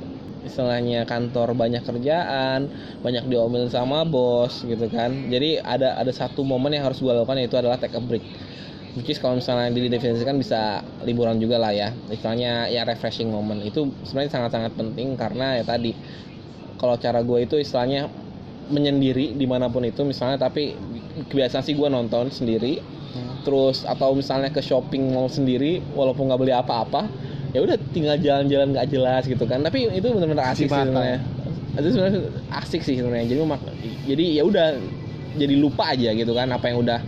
istilahnya 0.43 1.07
kantor 1.07 1.55
banyak 1.55 1.79
kerjaan 1.87 2.67
banyak 2.99 3.23
diomelin 3.31 3.71
sama 3.71 4.03
bos 4.03 4.67
gitu 4.67 4.91
kan. 4.91 5.31
Jadi 5.31 5.63
ada 5.63 5.95
ada 5.95 6.11
satu 6.11 6.43
momen 6.43 6.75
yang 6.75 6.83
harus 6.83 6.99
gue 6.99 7.07
lakukan 7.07 7.39
yaitu 7.39 7.55
adalah 7.55 7.79
take 7.79 7.95
a 7.95 8.03
break 8.03 8.23
which 8.93 9.09
is 9.09 9.17
kalau 9.17 9.41
misalnya 9.41 9.73
didefinisikan 9.73 10.37
bisa 10.37 10.85
liburan 11.01 11.41
juga 11.41 11.57
lah 11.57 11.73
ya. 11.73 11.89
Istilahnya 12.13 12.69
ya 12.69 12.85
refreshing 12.85 13.29
moment. 13.33 13.61
Itu 13.65 13.89
sebenarnya 14.05 14.31
sangat-sangat 14.37 14.71
penting 14.77 15.17
karena 15.17 15.61
ya 15.61 15.63
tadi 15.65 15.97
kalau 16.77 16.99
cara 16.99 17.25
gue 17.25 17.39
itu 17.45 17.55
istilahnya 17.57 18.09
menyendiri 18.69 19.35
di 19.35 19.45
mana 19.49 19.67
pun 19.67 19.83
itu 19.83 20.05
misalnya 20.07 20.39
tapi 20.39 20.77
kebiasaan 21.29 21.65
sih 21.65 21.73
gue 21.73 21.89
nonton 21.89 22.29
sendiri. 22.29 22.81
Terus 23.43 23.83
atau 23.83 24.15
misalnya 24.15 24.53
ke 24.53 24.61
shopping 24.63 25.11
mall 25.11 25.27
sendiri 25.27 25.83
walaupun 25.93 26.31
nggak 26.31 26.39
beli 26.39 26.53
apa-apa 26.55 27.05
ya 27.53 27.61
udah 27.61 27.77
tinggal 27.93 28.17
jalan-jalan 28.17 28.73
nggak 28.73 28.87
jelas 28.93 29.25
gitu 29.25 29.43
kan. 29.49 29.61
Tapi 29.65 29.89
itu 29.89 30.07
benar-benar 30.09 30.53
asik 30.53 30.69
sih 30.69 30.73
sebenarnya. 30.73 31.19
Itu 31.73 31.87
sebenarnya 31.89 32.21
asik 32.61 32.81
sih 32.85 32.95
sebenarnya. 33.01 33.25
Jadi 33.25 33.41
jadi 34.05 34.25
ya 34.37 34.43
udah 34.45 34.67
jadi 35.33 35.55
lupa 35.57 35.97
aja 35.97 36.13
gitu 36.13 36.33
kan 36.37 36.45
apa 36.53 36.69
yang 36.69 36.85
udah 36.85 37.01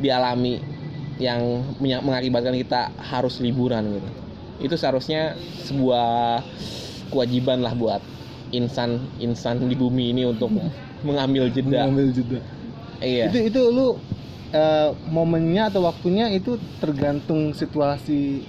dialami 0.00 0.77
yang 1.18 1.66
mengakibatkan 1.82 2.54
kita 2.54 2.94
harus 2.98 3.42
liburan 3.42 3.98
gitu. 3.98 4.08
Itu 4.58 4.74
seharusnya 4.78 5.34
sebuah 5.66 6.42
kewajiban 7.10 7.62
lah 7.62 7.74
buat 7.74 8.02
insan 8.54 9.02
insan 9.18 9.60
di 9.66 9.74
bumi 9.74 10.14
ini 10.14 10.22
untuk 10.26 10.50
mengambil 11.06 11.50
jeda. 11.50 11.86
Mengambil 11.86 12.06
jeda. 12.14 12.38
Iya. 12.98 13.30
Itu 13.30 13.38
itu 13.50 13.60
lu 13.70 13.98
eh, 14.54 14.90
momennya 15.10 15.70
atau 15.74 15.86
waktunya 15.86 16.30
itu 16.34 16.58
tergantung 16.78 17.54
situasi 17.54 18.42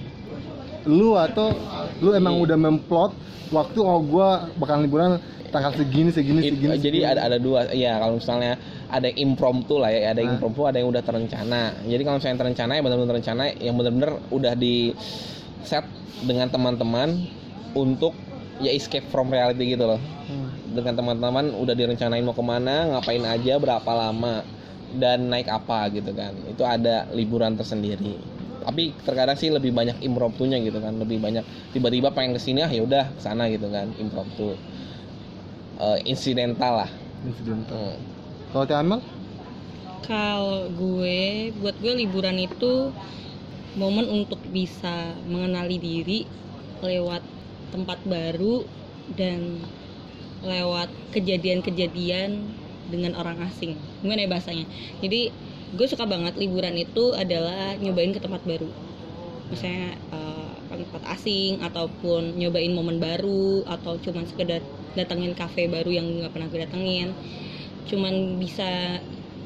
lu 0.88 1.12
atau 1.18 1.52
lu 2.00 2.16
emang 2.16 2.40
Iya. 2.40 2.44
udah 2.48 2.58
memplot 2.58 3.12
waktu 3.52 3.78
oh 3.84 4.00
gua 4.00 4.48
bakal 4.56 4.80
liburan 4.80 5.20
tanggal 5.50 5.72
segini 5.72 6.10
segini 6.10 6.40
It- 6.40 6.54
segini 6.54 6.74
jadi 6.76 6.80
segini. 6.96 7.04
ada 7.06 7.20
ada 7.26 7.36
dua 7.36 7.66
ya 7.68 7.98
kalau 7.98 8.16
misalnya 8.16 8.52
ada 8.86 9.04
yang 9.04 9.18
impromptu 9.28 9.74
lah 9.76 9.90
ya 9.90 10.10
ada 10.10 10.18
yang 10.18 10.30
Nah. 10.30 10.36
impromptu 10.36 10.62
ada 10.62 10.76
yang 10.76 10.88
udah 10.88 11.02
terencana 11.02 11.62
jadi 11.84 12.00
kalau 12.00 12.16
misalnya 12.16 12.32
yang 12.32 12.42
terencana 12.44 12.72
ya 12.72 12.80
benar-benar 12.80 13.10
terencana 13.12 13.42
yang 13.56 13.74
benar-benar 13.74 14.10
udah 14.28 14.54
di 14.54 14.94
set 15.62 15.84
dengan 16.22 16.46
teman-teman 16.46 17.26
untuk 17.72 18.14
ya 18.58 18.70
escape 18.70 19.06
from 19.06 19.28
reality 19.28 19.66
gitu 19.68 19.86
loh 19.86 20.00
Hmm. 20.22 20.46
dengan 20.70 20.94
teman-teman 20.94 21.50
udah 21.52 21.74
direncanain 21.74 22.22
mau 22.22 22.30
ke 22.30 22.40
mana 22.40 22.86
ngapain 22.92 23.18
aja 23.20 23.58
berapa 23.58 23.90
lama 23.90 24.46
dan 24.92 25.26
naik 25.26 25.46
apa 25.46 25.90
gitu 25.90 26.10
kan 26.12 26.30
itu 26.44 26.62
ada 26.62 27.10
liburan 27.10 27.54
tersendiri 27.54 28.14
tapi 28.60 28.92
terkadang 29.00 29.34
sih 29.34 29.48
lebih 29.48 29.70
banyak 29.70 29.98
impromptunya 30.00 30.60
gitu 30.60 30.78
kan 30.78 30.94
lebih 30.94 31.16
banyak 31.16 31.42
tiba-tiba 31.70 32.10
pengen 32.10 32.30
ke 32.30 32.40
sini 32.40 32.60
ah 32.60 32.68
ya 32.68 32.82
udah 32.82 33.10
ke 33.10 33.20
sana 33.20 33.48
gitu 33.48 33.66
kan 33.66 33.90
impromptu 33.96 34.54
Eh, 35.80 36.12
insidental 36.12 36.84
lah 36.84 36.90
Incidental. 37.24 37.96
Hmm. 37.96 38.04
kalau 38.52 38.64
Teh 38.68 38.76
Amel 38.76 39.00
Kalau 40.04 40.68
gue, 40.68 41.54
buat 41.56 41.76
gue 41.80 41.92
liburan 42.04 42.36
itu 42.36 42.92
momen 43.80 44.04
untuk 44.10 44.42
bisa 44.52 45.16
mengenali 45.24 45.80
diri 45.80 46.28
lewat 46.84 47.24
tempat 47.72 47.96
baru 48.04 48.66
dan 49.16 49.62
lewat 50.44 50.90
kejadian-kejadian 51.16 52.44
dengan 52.90 53.14
orang 53.16 53.38
asing. 53.46 53.78
Gimana 54.02 54.26
ya 54.26 54.28
bahasanya? 54.28 54.66
Jadi 55.00 55.32
gue 55.78 55.86
suka 55.86 56.04
banget 56.04 56.36
liburan 56.36 56.76
itu 56.76 57.14
adalah 57.16 57.78
nyobain 57.80 58.12
ke 58.12 58.20
tempat 58.20 58.42
baru. 58.44 58.68
Misalnya 59.48 59.96
eh, 60.12 60.52
tempat 60.68 61.02
asing 61.16 61.62
ataupun 61.62 62.36
nyobain 62.36 62.72
momen 62.74 62.98
baru 62.98 63.62
atau 63.64 63.94
cuman 64.02 64.26
sekedar 64.26 64.60
datengin 64.94 65.34
kafe 65.34 65.66
baru 65.66 65.90
yang 65.90 66.06
nggak 66.20 66.32
pernah 66.32 66.48
gue 66.48 66.60
datengin. 66.62 67.08
Cuman 67.86 68.38
bisa 68.38 69.00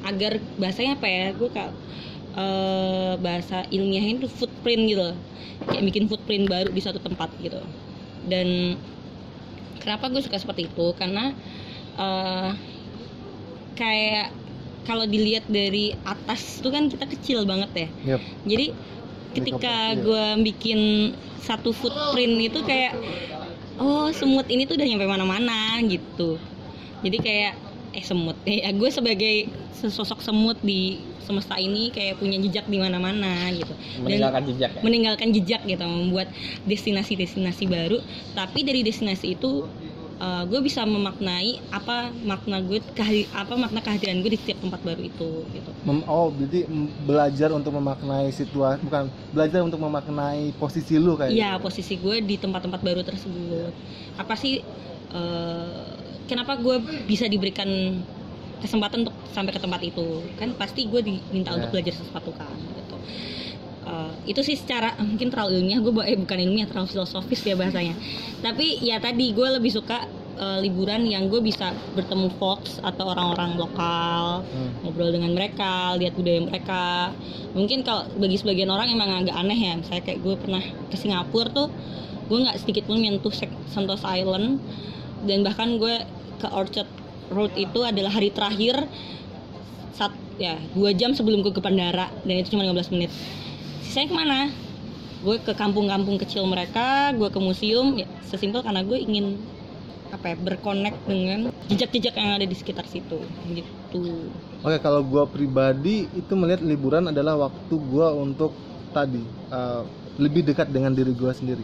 agar 0.05 0.37
bahasanya 0.61 1.01
apa 1.01 1.07
ya 1.09 1.25
gue 1.33 1.49
kak 1.49 1.71
eh, 2.37 3.13
bahasa 3.17 3.65
ilmiahnya 3.73 4.21
itu 4.21 4.29
footprint 4.29 4.83
gitu 4.85 5.01
loh. 5.01 5.17
kayak 5.65 5.83
bikin 5.87 6.05
footprint 6.05 6.45
baru 6.45 6.69
di 6.69 6.83
satu 6.83 6.99
tempat 6.99 7.31
gitu 7.41 7.57
dan 8.27 8.75
kenapa 9.81 10.11
gue 10.11 10.19
suka 10.21 10.37
seperti 10.37 10.67
itu 10.69 10.85
karena 10.93 11.31
eh, 11.97 12.51
kayak 13.73 14.29
kalau 14.85 15.09
dilihat 15.09 15.47
dari 15.49 15.95
atas 16.05 16.61
tuh 16.61 16.69
kan 16.69 16.85
kita 16.91 17.09
kecil 17.09 17.47
banget 17.49 17.71
ya 17.73 17.87
Yep. 18.13 18.21
jadi 18.45 18.65
ketika 19.35 19.75
gue 19.97 20.25
bikin 20.45 20.79
satu 21.41 21.73
footprint 21.73 22.35
itu 22.39 22.59
kayak 22.61 22.93
oh 23.79 24.07
semut 24.11 24.47
ini 24.47 24.67
tuh 24.67 24.75
udah 24.79 24.87
nyampe 24.87 25.05
mana-mana 25.07 25.79
gitu. 25.85 26.39
Jadi 27.03 27.17
kayak 27.21 27.53
eh 27.95 28.03
semut. 28.03 28.35
Ya 28.43 28.71
gue 28.75 28.89
sebagai 28.91 29.47
sesosok 29.75 30.19
semut 30.23 30.57
di 30.63 30.99
semesta 31.25 31.57
ini 31.57 31.89
kayak 31.89 32.21
punya 32.21 32.37
jejak 32.37 32.65
di 32.69 32.77
mana-mana 32.77 33.49
gitu. 33.51 33.73
Meninggalkan 34.03 34.43
jejak 34.45 34.71
ya? 34.77 34.81
meninggalkan 34.85 35.29
jejak 35.33 35.61
gitu 35.65 35.83
membuat 35.83 36.27
destinasi-destinasi 36.69 37.65
baru. 37.65 37.97
Tapi 38.37 38.61
dari 38.61 38.85
destinasi 38.85 39.35
itu 39.35 39.65
uh, 40.17 40.43
gue 40.45 40.59
bisa 40.59 40.83
memaknai 40.83 41.59
apa 41.69 42.11
makna 42.23 42.59
gue 42.59 42.79
kehadi- 42.91 43.27
apa 43.31 43.53
makna 43.55 43.79
kehadiran 43.79 44.19
gue 44.19 44.31
di 44.31 44.39
setiap 44.39 44.59
tempat 44.61 44.79
baru 44.81 45.01
itu 45.01 45.29
gitu. 45.51 45.69
Mem- 45.83 46.05
oh 46.05 46.31
jadi 46.31 46.65
belajar 47.03 47.49
untuk 47.51 47.71
memaknai 47.73 48.31
situasi 48.31 48.79
bukan 48.81 49.03
belajar 49.31 49.59
untuk 49.61 49.79
memaknai 49.79 50.55
posisi 50.55 50.95
lu 50.97 51.15
kayak 51.15 51.31
Iya 51.31 51.51
gitu. 51.55 51.63
posisi 51.63 51.93
gue 51.95 52.15
di 52.21 52.35
tempat-tempat 52.35 52.79
baru 52.81 53.01
tersebut. 53.01 53.71
Apa 54.15 54.33
sih 54.35 54.59
uh, 55.11 55.95
kenapa 56.25 56.57
gue 56.57 56.75
bisa 57.05 57.27
diberikan 57.27 57.67
kesempatan 58.55 59.05
untuk 59.05 59.15
sampai 59.29 59.51
ke 59.51 59.59
tempat 59.59 59.81
itu? 59.83 60.07
Kan 60.39 60.55
pasti 60.55 60.87
gue 60.87 61.01
diminta 61.03 61.51
Ya. 61.51 61.59
untuk 61.59 61.69
belajar 61.71 61.93
sesuatu 61.93 62.31
kan 62.33 62.55
gitu 62.55 62.95
Uh, 63.95 64.11
itu 64.27 64.43
sih 64.43 64.59
secara 64.59 64.91
mungkin 64.99 65.31
terlalu 65.31 65.63
ilmiah 65.63 65.79
gue 65.79 65.93
eh 66.03 66.19
bukan 66.19 66.35
ilmiah 66.35 66.67
terlalu 66.67 66.91
filosofis 66.91 67.39
ya 67.47 67.55
bahasanya. 67.55 67.95
Tapi 68.43 68.83
ya 68.83 68.99
tadi 68.99 69.31
gue 69.31 69.47
lebih 69.55 69.71
suka 69.71 70.03
eh, 70.35 70.59
liburan 70.59 71.07
yang 71.07 71.31
gue 71.31 71.39
bisa 71.39 71.71
bertemu 71.95 72.27
folks 72.35 72.83
atau 72.83 73.07
orang-orang 73.15 73.55
lokal 73.55 74.43
Hmm. 74.43 74.83
ngobrol 74.83 75.15
dengan 75.15 75.31
mereka 75.31 75.95
lihat 75.95 76.11
budaya 76.19 76.43
mereka. 76.43 77.15
Mungkin 77.55 77.87
kalau 77.87 78.03
bagi 78.19 78.35
sebagian 78.35 78.67
orang 78.67 78.91
emang 78.91 79.23
agak 79.23 79.31
aneh 79.31 79.55
ya 79.55 79.79
misalnya 79.79 80.03
kayak 80.03 80.19
gue 80.19 80.35
pernah 80.35 80.63
ke 80.91 80.95
Singapura 80.99 81.47
tuh 81.55 81.67
gue 82.27 82.37
nggak 82.41 82.57
sedikit 82.59 82.83
pun 82.91 82.99
menyentuh 82.99 83.31
Sentosa 83.71 84.11
Island. 84.11 84.59
Dan 85.23 85.47
bahkan 85.47 85.79
gue 85.79 86.03
ke 86.43 86.47
Orchard 86.51 86.89
Road 87.31 87.55
itu 87.55 87.79
adalah 87.81 88.11
hari 88.11 88.29
terakhir 88.29 88.85
saat 89.95 90.11
ya 90.35 90.59
dua 90.75 90.91
jam 90.91 91.15
sebelum 91.15 91.39
gue 91.39 91.55
ke 91.55 91.63
bandara 91.63 92.11
dan 92.27 92.35
itu 92.35 92.51
cuma 92.51 92.67
15 92.67 92.91
menit 92.91 93.11
sisanya 93.95 94.11
ke 94.11 94.17
mana? 94.19 94.39
Gue 95.23 95.39
ke 95.39 95.55
kampung-kampung 95.55 96.19
kecil 96.19 96.43
mereka 96.43 97.15
gue 97.15 97.31
ke 97.31 97.39
museum. 97.39 97.95
Ya 97.95 98.03
sesimpel 98.27 98.59
karena 98.59 98.83
gue 98.83 98.99
ingin 98.99 99.39
apa 100.11 100.35
ya 100.35 100.35
berkonek 100.35 100.99
dengan 101.07 101.47
jejak-jejak 101.71 102.11
yang 102.19 102.35
ada 102.35 102.43
di 102.43 102.51
sekitar 102.59 102.83
situ 102.91 103.23
gitu. 103.55 104.27
Oke, 104.63 104.77
kalau 104.79 105.01
gua 105.03 105.27
pribadi 105.27 106.07
itu 106.13 106.33
melihat 106.37 106.63
liburan 106.63 107.09
adalah 107.09 107.49
waktu 107.49 107.75
gua 107.89 108.15
untuk 108.15 108.53
tadi 108.95 109.23
eh, 109.51 109.83
lebih 110.21 110.45
dekat 110.45 110.71
dengan 110.71 110.93
diri 110.93 111.11
gua 111.11 111.35
sendiri. 111.35 111.63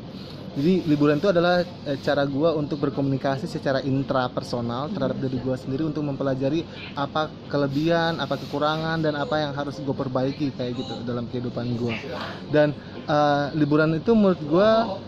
Jadi 0.52 0.84
liburan 0.84 1.16
itu 1.16 1.32
adalah 1.32 1.64
eh, 1.64 1.98
cara 2.04 2.28
gua 2.28 2.52
untuk 2.60 2.84
berkomunikasi 2.84 3.48
secara 3.48 3.80
intrapersonal 3.80 4.92
terhadap 4.92 5.16
diri 5.24 5.40
gua 5.40 5.56
sendiri 5.56 5.88
untuk 5.88 6.04
mempelajari 6.04 6.68
apa 6.92 7.32
kelebihan, 7.48 8.20
apa 8.20 8.36
kekurangan 8.36 9.00
dan 9.00 9.16
apa 9.16 9.40
yang 9.40 9.56
harus 9.56 9.80
gue 9.80 9.96
perbaiki 9.96 10.52
kayak 10.52 10.76
gitu 10.76 11.08
dalam 11.08 11.32
kehidupan 11.32 11.80
gua. 11.80 11.96
Dan 12.52 12.76
eh, 13.08 13.46
liburan 13.56 13.96
itu 13.96 14.12
menurut 14.12 14.42
gua 14.44 15.00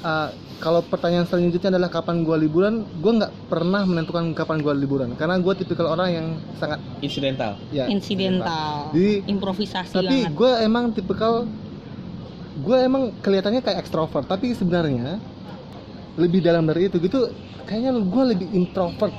eh, 0.00 0.28
kalau 0.60 0.84
pertanyaan 0.84 1.24
selanjutnya 1.28 1.76
adalah 1.76 1.92
kapan 1.92 2.24
gua 2.24 2.40
liburan, 2.40 2.80
gua 3.04 3.12
nggak 3.20 3.32
pernah 3.52 3.84
menentukan 3.84 4.32
kapan 4.32 4.64
gua 4.64 4.72
liburan 4.72 5.12
karena 5.12 5.36
gua 5.44 5.52
tipikal 5.52 5.92
orang 5.92 6.08
yang 6.08 6.26
sangat 6.56 6.80
Insidental. 7.04 7.60
ya 7.68 7.84
insidental 7.88 8.92
Jadi, 8.92 9.28
improvisasi 9.28 9.92
tapi 9.92 10.28
gue 10.28 10.52
emang 10.60 10.92
tipikal 10.92 11.48
gue 12.60 12.76
emang 12.76 13.02
kelihatannya 13.20 13.60
kayak 13.60 13.78
ekstrovert 13.80 14.26
tapi 14.26 14.52
sebenarnya 14.52 15.16
lebih 16.18 16.40
dalam 16.42 16.66
dari 16.66 16.86
itu 16.86 17.00
gitu 17.00 17.30
kayaknya 17.64 17.94
gue 17.96 18.24
lebih 18.34 18.48
introvert. 18.50 19.14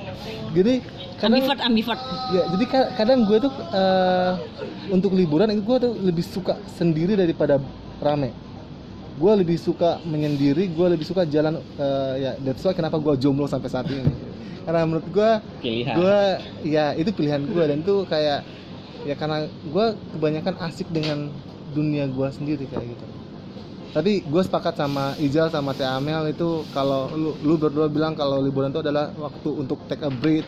Jadi 0.52 0.84
kadang 1.16 1.40
ambivert 1.40 1.60
ambivert. 1.64 2.00
Ya 2.30 2.42
jadi 2.52 2.64
ka- 2.68 2.90
kadang 2.94 3.24
gue 3.24 3.38
tuh 3.40 3.52
eh, 3.72 4.32
untuk 4.92 5.16
liburan 5.16 5.48
itu 5.50 5.62
gue 5.64 5.76
tuh 5.80 5.92
lebih 5.98 6.20
suka 6.20 6.60
sendiri 6.76 7.16
daripada 7.16 7.56
rame. 7.98 8.30
Gue 9.16 9.32
lebih 9.40 9.56
suka 9.56 10.00
menyendiri 10.04 10.68
gue 10.68 10.86
lebih 10.92 11.06
suka 11.08 11.24
jalan 11.24 11.56
eh, 11.80 12.14
ya 12.20 12.30
that's 12.44 12.60
why 12.62 12.76
kenapa 12.76 13.00
gue 13.00 13.16
jomblo 13.16 13.48
sampai 13.48 13.72
saat 13.72 13.88
ini. 13.88 14.12
Karena 14.62 14.84
menurut 14.84 15.08
gue 15.08 15.30
gue 15.96 16.18
ya 16.68 16.92
itu 16.94 17.10
pilihan 17.10 17.42
gue 17.42 17.64
dan 17.66 17.80
tuh 17.82 18.04
kayak 18.04 18.44
ya 19.02 19.14
karena 19.16 19.48
gue 19.48 19.86
kebanyakan 20.14 20.54
asik 20.68 20.86
dengan 20.92 21.32
dunia 21.72 22.04
gue 22.06 22.28
sendiri 22.30 22.68
kayak 22.68 22.84
gitu 22.84 23.06
tapi 23.94 24.10
gue 24.32 24.42
sepakat 24.46 24.74
sama 24.80 25.00
Ijal 25.20 25.46
sama 25.54 25.70
Teh 25.78 25.88
Amel 25.96 26.22
itu 26.32 26.44
kalau 26.74 27.12
lu, 27.20 27.28
lu 27.46 27.54
berdua 27.62 27.86
bilang 27.94 28.12
kalau 28.20 28.36
liburan 28.46 28.72
itu 28.72 28.80
adalah 28.84 29.04
waktu 29.24 29.48
untuk 29.62 29.78
take 29.88 30.04
a 30.08 30.10
break 30.22 30.44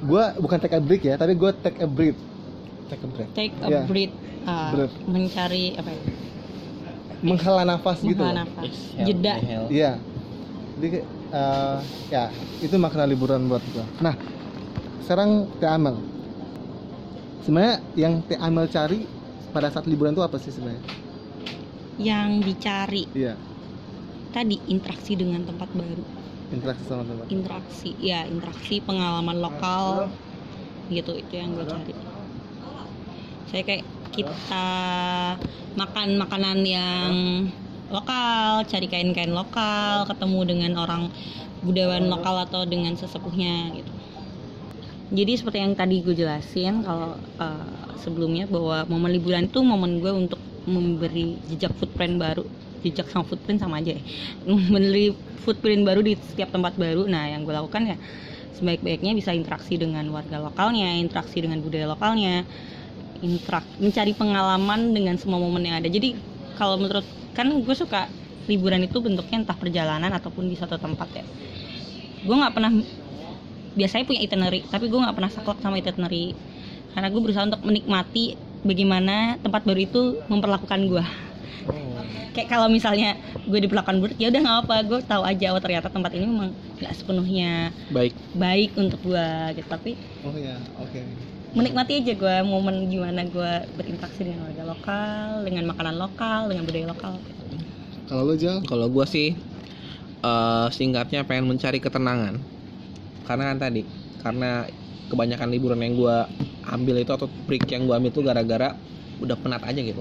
gue 0.00 0.22
bukan 0.40 0.58
take 0.62 0.76
a 0.76 0.82
break 0.86 1.02
ya 1.04 1.14
tapi 1.20 1.32
gue 1.36 1.50
take 1.64 1.78
a 1.80 1.88
break 1.88 2.16
take 2.88 3.02
a 3.04 3.08
break 3.08 3.30
take 3.36 3.54
a 3.60 3.68
Ya. 3.68 3.80
breath 3.88 4.14
uh, 4.48 4.68
Breath. 4.72 4.94
mencari 5.04 5.76
apa 5.80 5.90
ya 5.92 6.02
menghela 7.20 7.62
nafas 7.68 7.98
gitu 8.00 8.24
menghela 8.24 8.32
loh. 8.32 8.36
nafas 8.48 8.64
Exhale, 8.68 9.04
jeda. 9.06 9.34
Iya. 9.68 9.90
Jadi 10.76 10.86
eh, 11.30 11.78
ya 12.08 12.20
itu 12.64 12.76
makna 12.80 13.04
liburan 13.04 13.44
buat 13.50 13.64
gua. 13.68 13.84
Nah, 14.00 14.14
sekarang 15.02 15.30
Teh 15.60 15.68
Amel. 15.68 15.96
Sebenarnya 17.44 17.74
yang 17.96 18.14
Teh 18.28 18.38
Amel 18.46 18.66
cari 18.68 18.96
pada 19.54 19.68
saat 19.72 19.86
liburan 19.90 20.12
itu 20.14 20.24
apa 20.24 20.36
sih 20.40 20.52
sebenarnya? 20.52 20.84
Yang 22.00 22.40
dicari. 22.40 23.04
Iya, 23.12 23.36
tadi 24.32 24.56
interaksi 24.72 25.14
dengan 25.18 25.44
tempat 25.44 25.68
baru. 25.76 26.04
Interaksi 26.50 26.82
sama 26.82 27.06
teman. 27.06 27.26
interaksi 27.30 27.94
ya 28.02 28.26
interaksi 28.26 28.82
pengalaman 28.82 29.38
lokal. 29.38 30.10
Gitu 30.90 31.12
itu 31.14 31.32
yang 31.38 31.54
gue 31.54 31.66
cari. 31.68 31.94
Saya 33.50 33.62
kayak 33.62 33.84
kita 34.10 34.66
makan 35.78 36.18
makanan 36.18 36.58
yang 36.66 37.12
lokal 37.90 38.66
cari 38.66 38.86
kain-kain 38.90 39.30
lokal 39.34 40.06
ketemu 40.06 40.40
dengan 40.46 40.72
orang 40.82 41.10
budayawan 41.62 42.06
lokal 42.10 42.42
atau 42.46 42.66
dengan 42.66 42.94
sesepuhnya 42.98 43.70
gitu. 43.74 43.92
Jadi 45.10 45.32
seperti 45.34 45.58
yang 45.58 45.74
tadi 45.74 46.02
gue 46.02 46.14
jelasin 46.14 46.86
kalau 46.86 47.18
eh, 47.18 47.94
sebelumnya 47.98 48.46
bahwa 48.46 48.86
momen 48.86 49.10
liburan 49.14 49.46
itu 49.50 49.58
momen 49.62 49.98
gue 49.98 50.10
untuk 50.10 50.38
memberi 50.68 51.40
jejak 51.48 51.72
footprint 51.76 52.20
baru. 52.20 52.44
Jejak 52.80 53.12
sama 53.12 53.24
footprint 53.28 53.60
sama 53.60 53.80
aja. 53.80 53.96
Ya 53.96 54.02
memberi 54.48 55.12
footprint 55.44 55.84
baru 55.84 56.00
di 56.04 56.16
setiap 56.16 56.52
tempat 56.52 56.76
baru. 56.76 57.08
Nah 57.08 57.28
yang 57.28 57.44
gue 57.44 57.54
lakukan 57.54 57.84
ya 57.84 57.96
sebaik-baiknya 58.60 59.16
bisa 59.16 59.32
interaksi 59.32 59.80
dengan 59.80 60.04
warga 60.12 60.36
lokalnya 60.36 61.00
interaksi 61.00 61.40
dengan 61.40 61.64
budaya 61.64 61.88
lokalnya 61.88 62.44
interak 63.24 63.64
mencari 63.80 64.12
pengalaman 64.12 64.92
dengan 64.92 65.16
semua 65.16 65.40
momen 65.40 65.64
yang 65.64 65.80
ada. 65.80 65.88
Jadi 65.88 66.16
kalau 66.60 66.76
menurut 66.76 67.04
kan 67.32 67.48
gue 67.48 67.76
suka 67.76 68.08
liburan 68.48 68.84
itu 68.84 69.00
bentuknya 69.00 69.44
entah 69.44 69.56
perjalanan 69.56 70.12
ataupun 70.12 70.48
di 70.48 70.56
suatu 70.56 70.76
tempat 70.76 71.08
ya. 71.14 71.24
Gue 72.24 72.36
nggak 72.36 72.52
pernah 72.52 72.72
biasanya 73.70 74.04
punya 74.04 74.20
itinerary 74.20 74.60
tapi 74.66 74.90
gue 74.92 74.98
nggak 74.98 75.16
pernah 75.16 75.30
saklek 75.32 75.58
sama 75.64 75.80
itinerary. 75.80 76.36
Karena 76.90 77.08
gue 77.08 77.20
berusaha 77.22 77.44
untuk 77.46 77.62
menikmati 77.64 78.49
bagaimana 78.62 79.40
tempat 79.40 79.62
baru 79.64 79.80
itu 79.80 80.02
memperlakukan 80.28 80.80
gue 80.88 81.04
kayak 82.30 82.46
kalau 82.46 82.70
misalnya 82.70 83.18
gue 83.42 83.58
diperlakukan 83.58 83.98
buruk 83.98 84.16
ya 84.16 84.30
udah 84.30 84.40
nggak 84.40 84.58
apa 84.66 84.76
gue 84.86 84.98
tahu 85.02 85.22
aja 85.26 85.50
oh 85.50 85.58
ternyata 85.58 85.90
tempat 85.90 86.14
ini 86.14 86.30
memang 86.30 86.50
nggak 86.78 86.92
sepenuhnya 86.94 87.74
Baik. 87.90 88.14
baik 88.38 88.70
untuk 88.78 89.02
gue 89.02 89.26
gitu 89.58 89.66
tapi 89.66 89.98
Oh 90.22 90.34
ya, 90.38 90.54
oke. 90.78 91.00
menikmati 91.58 91.98
aja 91.98 92.14
gue 92.14 92.36
momen 92.46 92.86
gimana 92.86 93.26
gue 93.26 93.52
berinteraksi 93.74 94.22
dengan 94.22 94.46
warga 94.46 94.62
lokal 94.62 95.26
dengan 95.42 95.64
makanan 95.66 95.96
lokal 95.98 96.40
dengan 96.46 96.64
budaya 96.64 96.86
lokal 96.94 97.14
Kalau 98.10 98.26
lo 98.26 98.34
Jal? 98.34 98.58
Kalau 98.66 98.90
gua 98.90 99.06
sih 99.06 99.38
eh, 100.18 100.66
singkatnya 100.74 101.22
pengen 101.22 101.46
mencari 101.46 101.78
ketenangan. 101.78 102.42
Karena 103.22 103.54
kan 103.54 103.58
tadi, 103.62 103.86
karena 104.18 104.66
kebanyakan 105.10 105.50
liburan 105.50 105.82
yang 105.82 105.94
gua 105.94 106.30
ambil 106.64 106.96
itu 106.96 107.10
atau 107.10 107.26
break 107.44 107.66
yang 107.66 107.84
gua 107.84 107.98
ambil 107.98 108.10
itu 108.10 108.22
gara-gara 108.22 108.78
udah 109.18 109.36
penat 109.36 109.62
aja 109.62 109.76
gitu. 109.76 110.00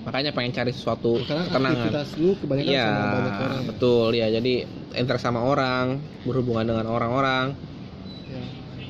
Makanya 0.00 0.32
pengen 0.32 0.50
cari 0.50 0.72
sesuatu 0.72 1.20
Karena 1.22 1.44
ketenangan. 1.46 1.76
aktivitas 1.76 2.08
lu 2.16 2.32
kebanyakan 2.36 2.70
Iya, 2.72 2.84
sama 2.84 3.04
banyak 3.06 3.34
orang. 3.36 3.52
ya? 3.52 3.66
betul 3.68 4.08
ya. 4.12 4.26
Jadi 4.32 4.52
interaksi 4.96 5.24
sama 5.24 5.40
orang, 5.44 5.86
berhubungan 6.24 6.64
dengan 6.66 6.86
orang-orang. 6.88 7.46
Ya. 8.26 8.42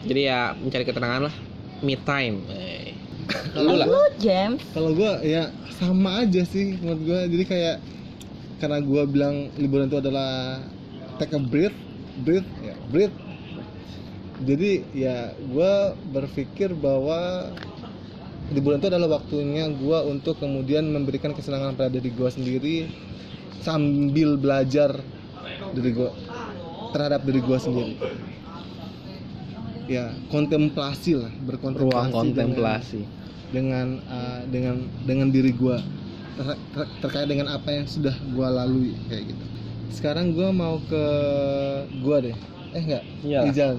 Jadi 0.07 0.21
ya 0.23 0.41
mencari 0.55 0.85
ketenangan 0.87 1.23
lah, 1.29 1.35
me 1.81 1.95
time. 1.99 2.37
Eh. 2.49 2.95
Kalau 3.55 3.79
Lu 3.79 4.03
James 4.19 4.59
Kalau 4.75 4.91
gue 4.91 5.13
ya 5.23 5.51
sama 5.71 6.23
aja 6.23 6.43
sih 6.43 6.75
menurut 6.79 7.03
gue. 7.05 7.21
Jadi 7.39 7.45
kayak 7.47 7.77
karena 8.59 8.79
gue 8.79 9.03
bilang 9.07 9.35
liburan 9.55 9.87
itu 9.87 9.99
adalah 9.99 10.59
take 11.17 11.33
a 11.33 11.41
breath, 11.41 11.75
breathe, 12.23 12.47
ya 12.61 12.75
breathe. 12.89 13.15
Jadi 14.41 14.89
ya 14.97 15.37
gue 15.37 15.73
berpikir 16.09 16.73
bahwa 16.73 17.53
liburan 18.51 18.81
itu 18.81 18.89
adalah 18.89 19.21
waktunya 19.21 19.69
gue 19.69 19.99
untuk 20.09 20.41
kemudian 20.41 20.89
memberikan 20.89 21.37
kesenangan 21.37 21.77
pada 21.77 21.93
diri 21.93 22.11
gue 22.11 22.29
sendiri 22.29 22.77
sambil 23.61 24.41
belajar 24.41 24.97
diri 25.77 25.93
gue 25.93 26.11
terhadap 26.91 27.21
diri 27.23 27.41
gue 27.45 27.59
sendiri. 27.61 27.95
Ya 29.91 30.15
kontemplasi 30.31 31.19
lah, 31.19 31.33
berkontemplasi. 31.45 32.15
Ruang 32.15 32.31
dengan- 32.33 32.55
kontemplasi. 32.55 33.01
dengan 33.51 33.99
uh, 34.07 34.47
dengan 34.47 34.87
dengan 35.03 35.27
diri 35.27 35.51
gua 35.51 35.83
ter- 36.39 36.55
ter- 36.71 36.93
terkait 37.03 37.27
dengan 37.27 37.51
apa 37.51 37.75
yang 37.75 37.83
sudah 37.83 38.15
gua 38.31 38.47
lalui 38.47 38.95
kayak 39.11 39.35
gitu. 39.35 39.45
Sekarang 39.91 40.31
gua 40.31 40.55
mau 40.55 40.79
ke 40.87 41.03
gua 41.99 42.23
deh. 42.23 42.39
Eh 42.71 42.79
enggak, 42.79 43.03
Iyalah. 43.27 43.51
Ijal. 43.51 43.75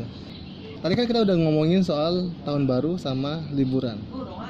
Tadi 0.81 0.93
kan 0.97 1.05
kita 1.05 1.21
udah 1.21 1.35
ngomongin 1.37 1.85
soal 1.85 2.33
tahun 2.41 2.65
baru 2.65 2.97
sama 2.97 3.45
liburan. 3.53 4.01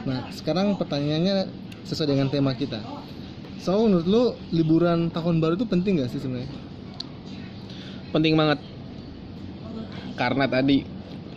Nah, 0.08 0.32
sekarang 0.32 0.80
pertanyaannya 0.80 1.52
sesuai 1.84 2.16
dengan 2.16 2.32
tema 2.32 2.56
kita. 2.56 2.80
So, 3.60 3.84
menurut 3.86 4.08
lu 4.08 4.24
liburan 4.56 5.12
tahun 5.12 5.44
baru 5.44 5.60
itu 5.60 5.68
penting 5.68 6.00
gak 6.00 6.10
sih 6.10 6.24
sebenarnya? 6.24 6.72
penting 8.12 8.36
banget 8.36 8.60
karena 10.20 10.46
tadi 10.46 10.84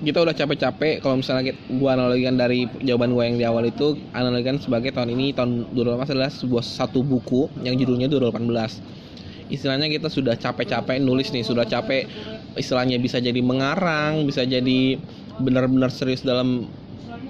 kita 0.04 0.20
udah 0.20 0.34
capek-capek 0.34 1.00
kalau 1.00 1.22
misalnya 1.22 1.54
kita, 1.54 1.58
gua 1.78 1.96
analogikan 1.96 2.34
dari 2.34 2.66
jawaban 2.82 3.14
gua 3.14 3.24
yang 3.30 3.38
di 3.38 3.46
awal 3.46 3.64
itu 3.64 3.96
analogikan 4.12 4.58
sebagai 4.58 4.90
tahun 4.90 5.14
ini 5.14 5.32
tahun 5.32 5.70
2018 5.72 6.12
adalah 6.18 6.32
sebuah 6.34 6.64
satu 6.66 7.00
buku 7.00 7.48
yang 7.62 7.78
judulnya 7.78 8.10
2018 8.10 9.03
istilahnya 9.52 9.92
kita 9.92 10.08
sudah 10.08 10.34
capek-capek 10.40 11.00
nulis 11.04 11.28
nih 11.30 11.44
sudah 11.44 11.68
capek 11.68 12.08
istilahnya 12.56 12.96
bisa 12.96 13.20
jadi 13.20 13.40
mengarang 13.44 14.24
bisa 14.24 14.46
jadi 14.46 14.96
benar-benar 15.40 15.90
serius 15.90 16.22
dalam 16.22 16.70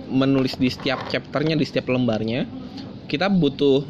menulis 0.09 0.61
di 0.61 0.69
setiap 0.69 1.09
chapternya 1.09 1.57
di 1.57 1.65
setiap 1.65 1.89
lembarnya. 1.89 2.45
Kita 3.09 3.33
butuh 3.33 3.85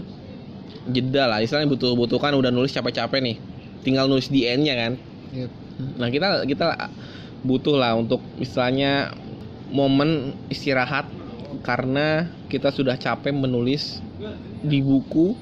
jeda 0.90 1.28
lah 1.28 1.40
istilahnya 1.40 1.68
butuh 1.68 1.96
butuhkan 1.96 2.36
udah 2.36 2.52
nulis 2.52 2.72
capek-capek 2.72 3.20
nih 3.24 3.36
tinggal 3.84 4.08
nulis 4.08 4.28
di 4.28 4.48
endnya 4.48 4.74
kan. 4.76 4.92
Nah 6.00 6.08
kita 6.08 6.48
kita 6.48 6.90
butuh 7.44 7.76
lah 7.76 7.96
untuk 7.98 8.24
istilahnya 8.40 9.12
momen 9.68 10.32
istirahat 10.48 11.08
karena 11.64 12.28
kita 12.48 12.72
sudah 12.72 12.96
capek 12.96 13.32
menulis 13.32 14.00
di 14.64 14.80
buku 14.80 15.36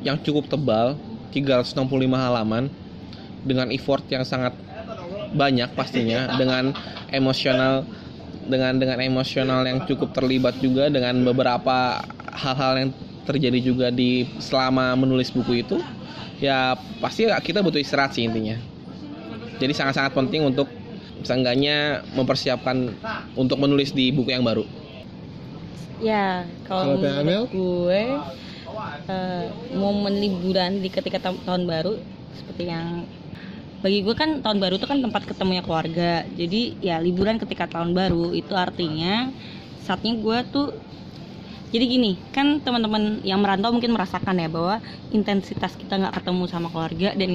yang 0.00 0.20
cukup 0.20 0.48
tebal 0.48 0.96
365 1.30 1.78
halaman 2.12 2.70
dengan 3.46 3.70
effort 3.70 4.02
yang 4.10 4.26
sangat 4.26 4.54
banyak 5.34 5.70
pastinya 5.74 6.34
dengan 6.34 6.74
emosional 7.10 7.86
dengan 8.46 8.78
dengan 8.78 9.02
emosional 9.02 9.66
yang 9.66 9.82
cukup 9.86 10.14
terlibat 10.14 10.58
juga 10.62 10.86
dengan 10.86 11.18
beberapa 11.26 12.02
hal-hal 12.30 12.72
yang 12.78 12.90
terjadi 13.26 13.58
juga 13.58 13.86
di 13.90 14.22
selama 14.38 14.94
menulis 14.94 15.34
buku 15.34 15.66
itu 15.66 15.82
ya 16.38 16.78
pasti 17.02 17.26
kita 17.26 17.64
butuh 17.64 17.80
istirahat 17.80 18.14
sih 18.14 18.24
intinya. 18.28 18.54
Jadi 19.56 19.72
sangat-sangat 19.72 20.12
penting 20.14 20.46
untuk 20.46 20.68
seenggaknya 21.24 22.04
mempersiapkan 22.14 22.92
untuk 23.34 23.56
menulis 23.58 23.90
di 23.90 24.12
buku 24.12 24.30
yang 24.30 24.44
baru. 24.44 24.62
Ya, 25.96 26.44
Kalau 26.68 27.00
kalau 27.00 27.00
menurut 27.00 27.48
gue 27.48 28.02
eh, 29.08 29.46
momen 29.76 30.14
liburan 30.22 30.80
di 30.84 30.88
ketika 30.92 31.18
ta- 31.22 31.42
tahun 31.46 31.64
baru 31.68 31.92
seperti 32.36 32.64
yang 32.72 33.06
bagi 33.84 34.02
gue 34.02 34.14
kan 34.16 34.40
tahun 34.44 34.58
baru 34.58 34.74
itu 34.80 34.88
kan 34.88 34.98
tempat 35.04 35.22
ketemunya 35.28 35.62
keluarga. 35.62 36.24
Jadi 36.32 36.80
ya 36.80 36.96
liburan 36.98 37.36
ketika 37.38 37.68
tahun 37.70 37.92
baru 37.92 38.32
itu 38.34 38.52
artinya 38.56 39.30
saatnya 39.84 40.18
gue 40.18 40.38
tuh 40.50 40.66
jadi 41.76 41.86
gini 41.94 42.08
kan 42.34 42.46
teman-teman 42.64 43.02
yang 43.28 43.38
merantau 43.42 43.70
mungkin 43.74 43.92
merasakan 43.96 44.34
ya 44.42 44.48
bahwa 44.56 44.74
intensitas 45.16 45.72
kita 45.80 45.92
nggak 46.00 46.14
ketemu 46.18 46.42
sama 46.52 46.68
keluarga 46.72 47.06
dan 47.20 47.28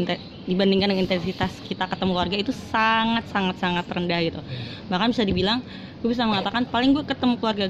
dibandingkan 0.50 0.88
dengan 0.92 1.04
intensitas 1.06 1.52
kita 1.68 1.84
ketemu 1.92 2.12
keluarga 2.16 2.38
itu 2.44 2.52
sangat 2.72 3.24
sangat 3.34 3.56
sangat 3.64 3.86
rendah 3.96 4.20
gitu. 4.28 4.40
Bahkan 4.90 5.08
bisa 5.14 5.24
dibilang 5.30 5.60
gue 6.02 6.10
bisa 6.14 6.24
mengatakan 6.30 6.64
paling 6.74 6.90
gue 6.96 7.04
ketemu 7.12 7.34
keluarga 7.40 7.66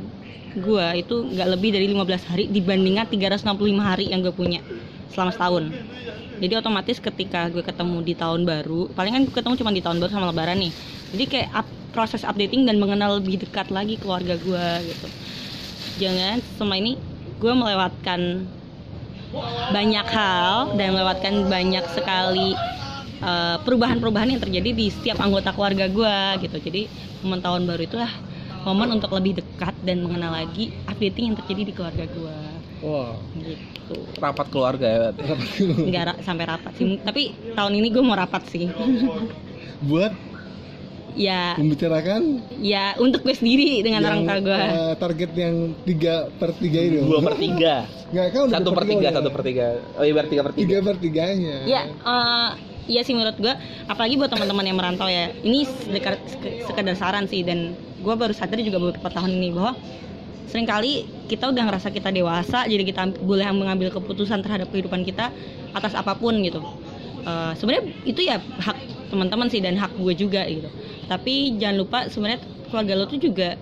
gue 0.66 0.86
itu 1.02 1.14
nggak 1.34 1.48
lebih 1.54 1.70
dari 1.76 1.86
15 1.92 2.24
hari 2.30 2.44
dibandingkan 2.56 3.06
365 3.12 3.84
hari 3.90 4.04
yang 4.12 4.20
gue 4.26 4.34
punya 4.40 4.60
selama 5.12 5.32
setahun. 5.36 5.64
Jadi 6.42 6.54
otomatis 6.62 6.98
ketika 7.08 7.38
gue 7.54 7.62
ketemu 7.70 7.96
di 8.08 8.14
tahun 8.22 8.42
baru 8.50 8.74
paling 8.98 9.12
kan 9.16 9.22
gue 9.28 9.34
ketemu 9.38 9.56
cuma 9.62 9.72
di 9.78 9.82
tahun 9.86 9.98
baru 10.02 10.12
sama 10.16 10.26
lebaran 10.32 10.58
nih. 10.64 10.72
Jadi 11.14 11.24
kayak 11.32 11.50
up- 11.60 11.76
proses 11.92 12.24
updating 12.24 12.64
dan 12.68 12.80
mengenal 12.82 13.20
lebih 13.20 13.36
dekat 13.44 13.68
lagi 13.76 14.00
keluarga 14.02 14.34
gue 14.40 14.66
gitu 14.96 15.12
jangan 16.02 16.38
selama 16.58 16.76
ini 16.82 16.92
gue 17.38 17.54
melewatkan 17.54 18.22
banyak 19.72 20.08
hal 20.12 20.76
dan 20.76 20.88
melewatkan 20.92 21.34
banyak 21.48 21.86
sekali 21.88 22.52
uh, 23.24 23.56
perubahan-perubahan 23.64 24.36
yang 24.36 24.42
terjadi 24.44 24.70
di 24.76 24.86
setiap 24.92 25.22
anggota 25.22 25.56
keluarga 25.56 25.86
gue 25.88 26.16
gitu. 26.44 26.58
Jadi 26.60 26.82
momen 27.24 27.40
tahun 27.40 27.64
baru 27.70 27.82
itulah 27.88 28.12
momen 28.62 28.92
untuk 28.92 29.14
lebih 29.14 29.40
dekat 29.42 29.74
dan 29.82 30.04
mengenal 30.04 30.36
lagi 30.36 30.76
updating 30.86 31.32
yang 31.34 31.38
terjadi 31.40 31.62
di 31.64 31.74
keluarga 31.74 32.06
gue 32.08 32.38
Wow. 32.82 33.22
gitu. 33.38 34.10
Rapat 34.18 34.48
keluarga 34.50 34.86
ya 34.90 34.98
berarti. 34.98 35.22
nggak 35.86 36.04
ra- 36.04 36.22
sampai 36.26 36.46
rapat 36.50 36.74
sih. 36.74 36.98
Tapi 36.98 37.22
tahun 37.54 37.74
ini 37.78 37.88
gue 37.94 38.02
mau 38.02 38.18
rapat 38.18 38.42
sih. 38.50 38.74
Buat 39.86 40.18
ya. 41.16 41.56
Membicarakan? 41.60 42.44
Ya 42.60 42.96
untuk 42.98 43.24
gue 43.24 43.36
sendiri 43.36 43.84
dengan 43.84 44.06
orang 44.08 44.24
tua 44.24 44.38
gue. 44.40 44.60
eh, 44.60 44.94
target 44.98 45.32
yang 45.36 45.56
tiga 45.84 46.28
per 46.38 46.52
tiga 46.58 46.80
itu. 46.80 47.00
dua 47.04 47.20
per 47.24 47.36
tiga. 47.38 47.74
Nggak, 48.12 48.26
kan 48.32 48.42
satu 48.52 48.70
per 48.76 48.86
tiga 48.88 49.08
satu 49.12 49.30
per 49.32 49.42
tiga. 49.44 49.66
Oh 49.96 50.04
iya 50.04 50.24
tiga 50.26 50.42
per 50.44 50.54
tiga. 50.56 50.68
Tiga 50.68 50.78
per 50.84 50.96
tiganya. 51.00 51.56
ya 51.68 51.82
eh, 51.88 52.50
iya 52.88 53.02
sih 53.04 53.14
menurut 53.16 53.38
gue. 53.40 53.54
Apalagi 53.88 54.16
buat 54.20 54.32
teman-teman 54.32 54.66
yang 54.68 54.78
merantau 54.80 55.08
ya. 55.08 55.32
Ini 55.44 55.60
sekedar, 55.68 56.16
sekedar 56.68 56.96
saran 56.96 57.26
sih 57.28 57.44
dan 57.44 57.76
gue 58.02 58.16
baru 58.18 58.34
sadar 58.34 58.58
juga 58.60 58.82
beberapa 58.82 59.10
tahun 59.12 59.32
ini 59.38 59.50
bahwa 59.54 59.78
sering 60.52 60.68
kali 60.68 61.08
kita 61.32 61.48
udah 61.48 61.64
ngerasa 61.64 61.96
kita 61.96 62.12
dewasa 62.12 62.68
jadi 62.68 62.84
kita 62.84 63.24
boleh 63.24 63.48
mengambil 63.56 63.88
keputusan 63.88 64.44
terhadap 64.44 64.68
kehidupan 64.68 65.08
kita 65.08 65.32
atas 65.72 65.96
apa 65.96 66.12
pun 66.18 66.36
gitu. 66.44 66.60
Eh, 67.22 67.52
sebenarnya 67.56 67.84
itu 68.04 68.22
ya 68.26 68.42
hak 68.42 68.78
teman-teman 69.12 69.48
sih 69.52 69.60
dan 69.60 69.76
hak 69.76 69.92
gue 70.00 70.14
juga 70.16 70.48
gitu. 70.48 70.72
Tapi 71.12 71.60
jangan 71.60 71.78
lupa 71.84 72.00
sebenarnya 72.08 72.42
keluarga 72.72 72.94
lo 72.96 73.06
tuh 73.06 73.20
juga 73.20 73.60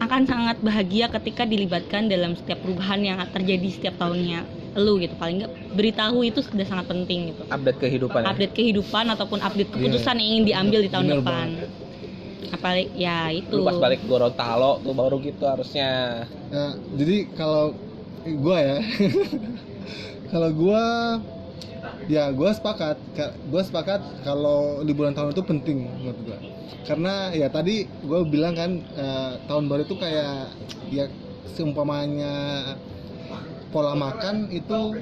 akan 0.00 0.24
sangat 0.24 0.56
bahagia 0.64 1.12
ketika 1.12 1.44
dilibatkan 1.44 2.08
dalam 2.08 2.32
setiap 2.32 2.64
perubahan 2.64 3.04
yang 3.04 3.20
terjadi 3.28 3.68
setiap 3.68 4.00
tahunnya 4.00 4.48
lu 4.80 4.96
gitu. 4.96 5.12
Paling 5.20 5.44
nggak 5.44 5.52
beritahu 5.76 6.24
itu 6.24 6.40
sudah 6.40 6.64
sangat 6.64 6.88
penting 6.88 7.36
gitu. 7.36 7.42
Update 7.52 7.78
kehidupan 7.78 8.24
ya? 8.24 8.26
update 8.32 8.54
kehidupan 8.56 9.04
ataupun 9.12 9.38
update 9.44 9.70
keputusan 9.76 10.16
yang 10.16 10.28
ingin 10.40 10.44
diambil 10.48 10.80
di 10.80 10.90
tahun 10.90 11.06
Bener 11.06 11.18
depan. 11.20 11.48
Banget. 11.60 11.70
apalagi 12.50 12.86
ya 12.96 13.30
itu. 13.30 13.52
Lu 13.52 13.68
pas 13.68 13.78
balik 13.78 14.00
Gorontalo 14.08 14.80
tuh 14.82 14.94
baru 14.96 15.20
gitu 15.22 15.44
harusnya. 15.46 16.24
Nah, 16.50 16.74
jadi 16.96 17.30
kalau 17.36 17.76
gua 18.40 18.58
ya, 18.58 18.78
kalau 20.32 20.50
gua 20.56 20.82
ya 22.06 22.30
gua 22.32 22.54
sepakat, 22.54 22.96
Ka- 23.12 23.34
gua 23.50 23.62
sepakat 23.66 24.00
kalau 24.24 24.80
liburan 24.86 25.12
tahun 25.12 25.34
itu 25.34 25.42
penting 25.44 25.84
menurut 26.00 26.20
gua. 26.24 26.38
Karena 26.86 27.34
ya 27.34 27.52
tadi 27.52 27.84
gua 28.06 28.24
bilang 28.24 28.54
kan 28.56 28.80
eh, 28.80 29.32
tahun 29.44 29.68
baru 29.68 29.84
itu 29.84 29.96
kayak 29.98 30.54
ya 30.88 31.04
seumpamanya 31.52 32.34
pola 33.74 33.92
makan 33.98 34.48
itu 34.54 34.96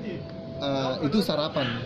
eh, 0.59 0.95
itu 1.07 1.19
sarapan. 1.23 1.85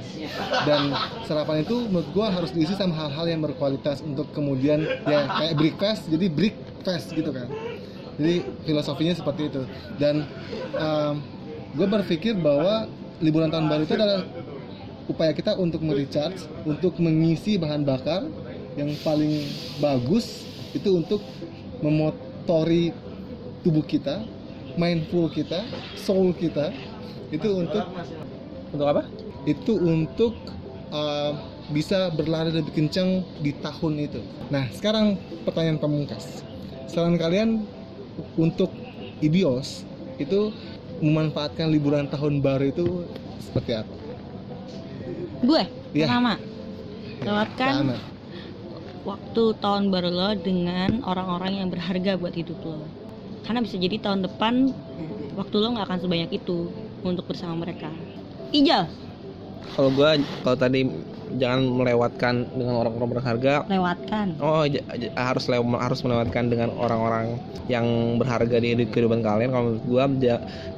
Dan 0.64 0.96
sarapan 1.28 1.66
itu 1.66 1.90
menurut 1.90 2.08
gua 2.14 2.32
harus 2.32 2.54
diisi 2.54 2.72
sama 2.78 2.94
hal-hal 2.96 3.26
yang 3.28 3.44
berkualitas 3.44 4.00
untuk 4.00 4.30
kemudian 4.32 4.86
ya 5.04 5.28
kayak 5.28 5.54
breakfast. 5.58 6.08
Jadi 6.08 6.26
breakfast 6.32 7.12
gitu 7.12 7.34
kan. 7.34 7.50
Jadi 8.20 8.44
filosofinya 8.68 9.16
seperti 9.16 9.48
itu. 9.48 9.64
Dan 9.96 10.28
gue 11.72 11.86
berpikir 11.88 12.36
bahwa 12.36 12.84
liburan 13.24 13.48
tahun 13.48 13.72
baru 13.72 13.88
itu 13.88 13.96
adalah 13.96 14.20
upaya 15.10 15.34
kita 15.34 15.58
untuk 15.58 15.82
merecharge 15.82 16.46
untuk 16.62 16.98
mengisi 17.02 17.58
bahan 17.58 17.82
bakar 17.82 18.26
yang 18.78 18.94
paling 19.02 19.46
bagus 19.82 20.46
itu 20.72 20.88
untuk 20.96 21.20
memotori 21.82 22.94
tubuh 23.66 23.84
kita 23.84 24.24
mindful 24.78 25.28
kita 25.28 25.66
soul 25.98 26.32
kita 26.32 26.72
itu 27.34 27.48
untuk 27.52 27.84
untuk 28.72 28.86
apa 28.88 29.02
itu 29.44 29.72
untuk 29.76 30.32
uh, 30.94 31.34
bisa 31.72 32.12
berlari 32.12 32.52
lebih 32.52 32.74
kencang 32.74 33.24
di 33.40 33.54
tahun 33.58 34.06
itu. 34.06 34.20
Nah, 34.52 34.68
sekarang 34.74 35.16
pertanyaan 35.46 35.80
pamungkas. 35.80 36.44
Saran 36.90 37.16
kalian 37.16 37.64
untuk 38.36 38.68
Ibios 39.22 39.86
itu 40.20 40.52
memanfaatkan 41.00 41.70
liburan 41.70 42.10
tahun 42.10 42.42
baru 42.44 42.68
itu 42.68 42.86
seperti 43.40 43.78
apa? 43.78 44.01
Gue? 45.42 45.62
Iya. 45.92 46.06
pertama. 46.08 46.34
Lewatkan 47.22 47.72
Sama. 47.78 47.96
waktu 49.06 49.42
tahun 49.62 49.82
baru 49.94 50.10
lo 50.10 50.30
dengan 50.38 51.02
orang-orang 51.06 51.62
yang 51.62 51.68
berharga 51.70 52.18
buat 52.18 52.34
hidup 52.34 52.58
lo. 52.62 52.82
Karena 53.42 53.62
bisa 53.62 53.78
jadi 53.78 53.98
tahun 53.98 54.26
depan 54.26 54.70
waktu 55.34 55.54
lo 55.58 55.74
nggak 55.74 55.86
akan 55.86 55.98
sebanyak 56.02 56.30
itu 56.34 56.70
untuk 57.02 57.26
bersama 57.26 57.62
mereka. 57.66 57.90
Ijal? 58.54 58.86
Kalau 59.74 59.90
gua 59.94 60.18
kalau 60.42 60.56
tadi 60.58 60.84
jangan 61.40 61.64
melewatkan 61.64 62.44
dengan 62.52 62.84
orang-orang 62.84 63.10
berharga. 63.18 63.54
Lewatkan. 63.70 64.36
Oh, 64.42 64.66
harus 65.16 65.44
lew 65.48 65.64
harus 65.78 66.00
melewatkan 66.04 66.52
dengan 66.52 66.74
orang-orang 66.76 67.40
yang 67.70 67.86
berharga 68.20 68.58
di 68.58 68.76
hidup- 68.76 68.90
kehidupan 68.92 69.24
kalian. 69.24 69.48
Kalau 69.54 69.64
menurut 69.72 69.84
gua 69.88 70.04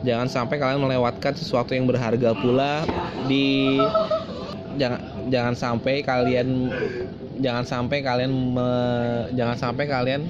jangan 0.06 0.28
sampai 0.30 0.56
kalian 0.60 0.84
melewatkan 0.84 1.32
sesuatu 1.34 1.74
yang 1.74 1.88
berharga 1.90 2.36
pula 2.38 2.86
di 3.26 3.80
jangan 4.76 5.00
jangan 5.30 5.54
sampai 5.54 6.02
kalian 6.04 6.70
jangan 7.40 7.64
sampai 7.66 7.98
kalian 8.02 8.30
me- 8.30 9.26
jangan 9.34 9.56
sampai 9.58 9.84
kalian 9.86 10.22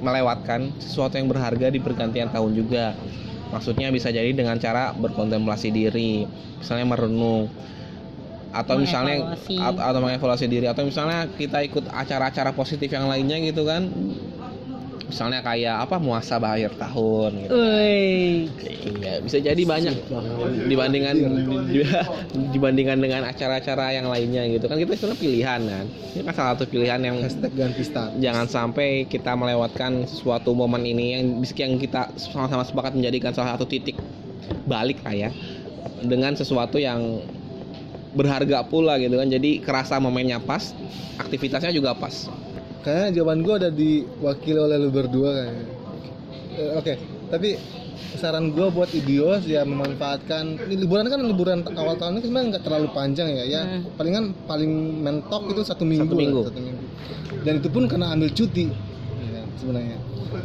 melewatkan 0.00 0.72
sesuatu 0.80 1.20
yang 1.20 1.28
berharga 1.28 1.68
di 1.68 1.80
pergantian 1.80 2.32
tahun 2.32 2.56
juga. 2.56 2.96
Maksudnya 3.50 3.90
bisa 3.90 4.14
jadi 4.14 4.30
dengan 4.30 4.56
cara 4.62 4.94
berkontemplasi 4.94 5.74
diri, 5.74 6.22
misalnya 6.62 6.86
merenung 6.86 7.50
atau 8.50 8.74
misalnya 8.82 9.38
atau, 9.38 9.78
atau 9.78 10.00
mengevaluasi 10.02 10.50
diri 10.50 10.66
atau 10.66 10.82
misalnya 10.82 11.30
kita 11.30 11.62
ikut 11.62 11.86
acara-acara 11.86 12.50
positif 12.50 12.90
yang 12.90 13.06
lainnya 13.06 13.38
gitu 13.46 13.62
kan 13.62 13.86
misalnya 15.10 15.42
kayak 15.42 15.84
apa 15.84 15.98
muasabah 15.98 16.56
akhir 16.56 16.78
tahun 16.78 17.30
gitu. 17.44 17.52
Woi. 17.52 18.46
Iya, 18.80 19.12
bisa 19.20 19.38
jadi 19.42 19.62
banyak 19.66 20.06
dibandingkan 20.70 21.14
dibandingkan 22.54 22.98
dengan 23.02 23.26
acara-acara 23.26 23.92
yang 23.98 24.06
lainnya 24.06 24.46
gitu 24.46 24.70
kan 24.70 24.78
kita 24.78 24.94
sebenarnya 24.94 25.18
pilihan 25.18 25.60
kan. 25.66 25.86
Ini 25.90 26.22
kan 26.22 26.34
salah 26.34 26.50
satu 26.54 26.64
pilihan 26.70 27.00
yang 27.02 27.16
hashtag 27.20 27.52
ganti 27.58 27.82
start 27.82 28.16
jangan 28.22 28.46
sampai 28.46 29.04
kita 29.10 29.34
melewatkan 29.34 30.06
suatu 30.06 30.54
momen 30.54 30.86
ini 30.86 31.18
yang 31.18 31.24
yang 31.58 31.74
kita 31.76 32.14
sama-sama 32.16 32.62
sepakat 32.62 32.94
menjadikan 32.94 33.34
salah 33.34 33.58
satu 33.58 33.66
titik 33.66 33.98
balik 34.64 35.02
lah 35.02 35.28
ya 35.28 35.30
dengan 36.00 36.32
sesuatu 36.32 36.80
yang 36.80 37.20
berharga 38.10 38.66
pula 38.66 38.98
gitu 38.98 39.14
kan 39.18 39.30
jadi 39.30 39.62
kerasa 39.62 40.02
momennya 40.02 40.42
pas 40.42 40.74
aktivitasnya 41.22 41.70
juga 41.70 41.94
pas 41.94 42.26
kayaknya 42.80 43.08
jawaban 43.14 43.40
gue 43.40 43.54
udah 43.56 43.72
diwakili 43.72 44.58
oleh 44.58 44.76
lu 44.76 44.90
berdua 44.90 45.30
kayaknya 45.34 45.64
Eh, 46.50 46.70
oke 46.74 46.92
tapi 47.30 47.54
saran 48.12 48.50
gue 48.50 48.66
buat 48.68 48.90
idios 48.90 49.46
ya 49.46 49.62
memanfaatkan 49.62 50.58
ini 50.60 50.74
liburan 50.76 51.06
kan 51.06 51.20
liburan 51.22 51.58
awal 51.72 51.94
tahun 51.94 52.18
ini 52.18 52.22
sebenarnya 52.22 52.48
nggak 52.50 52.64
terlalu 52.64 52.88
panjang 52.90 53.28
ya 53.30 53.44
ya 53.44 53.60
Hmm. 53.62 53.86
palingan 53.94 54.24
paling 54.44 54.72
mentok 54.98 55.46
itu 55.48 55.62
satu 55.62 55.84
minggu, 55.84 56.10
lah, 56.10 56.20
minggu. 56.20 56.40
satu 56.44 56.60
minggu 56.60 56.84
dan 57.40 57.52
itu 57.56 57.68
pun 57.70 57.86
karena 57.86 58.10
ambil 58.10 58.28
cuti 58.30 58.66
ya, 59.24 59.40
sebenarnya 59.56 59.96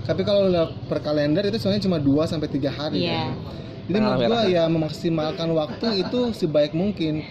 tapi 0.02 0.22
kalau 0.22 0.46
per 0.86 1.00
kalender 1.00 1.44
itu 1.44 1.58
sebenarnya 1.58 1.84
cuma 1.84 1.98
2 1.98 2.26
sampai 2.26 2.48
tiga 2.48 2.70
hari 2.70 3.02
Iya. 3.02 3.18
kan. 3.18 3.34
jadi 3.86 3.98
menurut 4.00 4.22
gue 4.24 4.42
ya 4.52 4.64
memaksimalkan 4.68 5.50
waktu 5.52 5.88
itu 6.00 6.20
sebaik 6.34 6.72
mungkin 6.72 7.26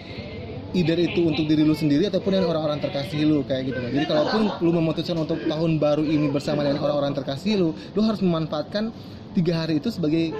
either 0.75 0.99
itu 0.99 1.23
untuk 1.23 1.47
diri 1.47 1.63
lu 1.63 1.71
sendiri 1.71 2.11
ataupun 2.11 2.35
dengan 2.35 2.51
orang-orang 2.51 2.83
terkasih 2.83 3.23
lu 3.23 3.41
kayak 3.47 3.71
gitu 3.71 3.79
kan. 3.79 3.89
Jadi 3.95 4.05
kalaupun 4.05 4.41
lu 4.59 4.71
memutuskan 4.75 5.15
untuk 5.15 5.39
tahun 5.47 5.79
baru 5.79 6.03
ini 6.03 6.27
bersama 6.29 6.67
dengan 6.67 6.83
orang-orang 6.83 7.15
terkasih 7.15 7.55
lu, 7.55 7.69
lu 7.71 8.01
harus 8.03 8.19
memanfaatkan 8.19 8.91
tiga 9.31 9.63
hari 9.63 9.79
itu 9.79 9.87
sebagai 9.89 10.35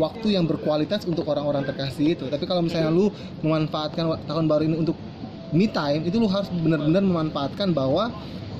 waktu 0.00 0.36
yang 0.36 0.44
berkualitas 0.48 1.04
untuk 1.04 1.28
orang-orang 1.28 1.64
terkasih 1.68 2.16
itu. 2.16 2.24
Tapi 2.28 2.44
kalau 2.48 2.64
misalnya 2.64 2.88
lu 2.88 3.12
memanfaatkan 3.44 4.24
tahun 4.24 4.44
baru 4.48 4.62
ini 4.64 4.76
untuk 4.80 4.96
me 5.52 5.68
time, 5.68 6.08
itu 6.08 6.16
lu 6.16 6.28
harus 6.28 6.48
benar-benar 6.52 7.04
memanfaatkan 7.04 7.76
bahwa 7.76 8.12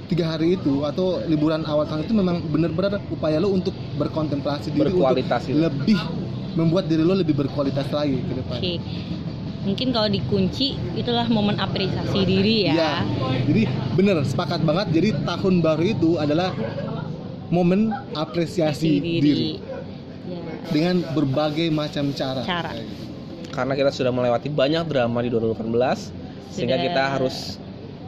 tiga 0.07 0.37
hari 0.37 0.55
itu 0.55 0.87
atau 0.87 1.18
liburan 1.26 1.66
awal 1.66 1.83
tahun 1.83 2.07
itu 2.07 2.14
memang 2.14 2.38
benar-benar 2.46 3.02
upaya 3.11 3.42
lu 3.42 3.50
untuk 3.59 3.74
berkontemplasi 3.98 4.70
diri 4.70 4.94
Berkualitas 4.94 5.42
untuk 5.44 5.50
itu. 5.50 5.64
lebih 5.66 5.98
membuat 6.57 6.87
diri 6.87 7.02
lu 7.02 7.12
lebih 7.12 7.35
berkualitas 7.37 7.90
lagi 7.90 8.22
ke 8.22 8.33
depan. 8.38 8.59
Oke. 8.62 8.74
Mungkin 9.66 9.90
kalau 9.90 10.07
dikunci 10.07 10.66
itulah 10.94 11.26
momen 11.26 11.59
apresiasi 11.59 12.22
diri 12.22 12.57
ya. 12.64 12.72
Iya. 12.72 12.92
Jadi 13.44 13.62
bener 13.92 14.22
sepakat 14.22 14.62
banget. 14.62 14.87
Jadi 14.92 15.09
tahun 15.20 15.55
baru 15.59 15.85
itu 15.85 16.11
adalah 16.16 16.55
momen 17.48 17.90
apresiasi 18.14 18.96
Apresiasi 18.96 19.20
diri. 19.20 19.50
Ya. 20.26 20.42
dengan 20.66 20.98
berbagai 21.12 21.70
macam 21.70 22.11
cara. 22.11 22.42
Cara. 22.42 22.74
Karena 23.48 23.74
kita 23.74 23.90
sudah 23.90 24.11
melewati 24.11 24.50
banyak 24.50 24.83
drama 24.85 25.22
di 25.22 25.31
2018 25.31 26.11
sehingga 26.50 26.74
Sudah. 26.74 26.83
kita 26.83 27.02
harus 27.09 27.37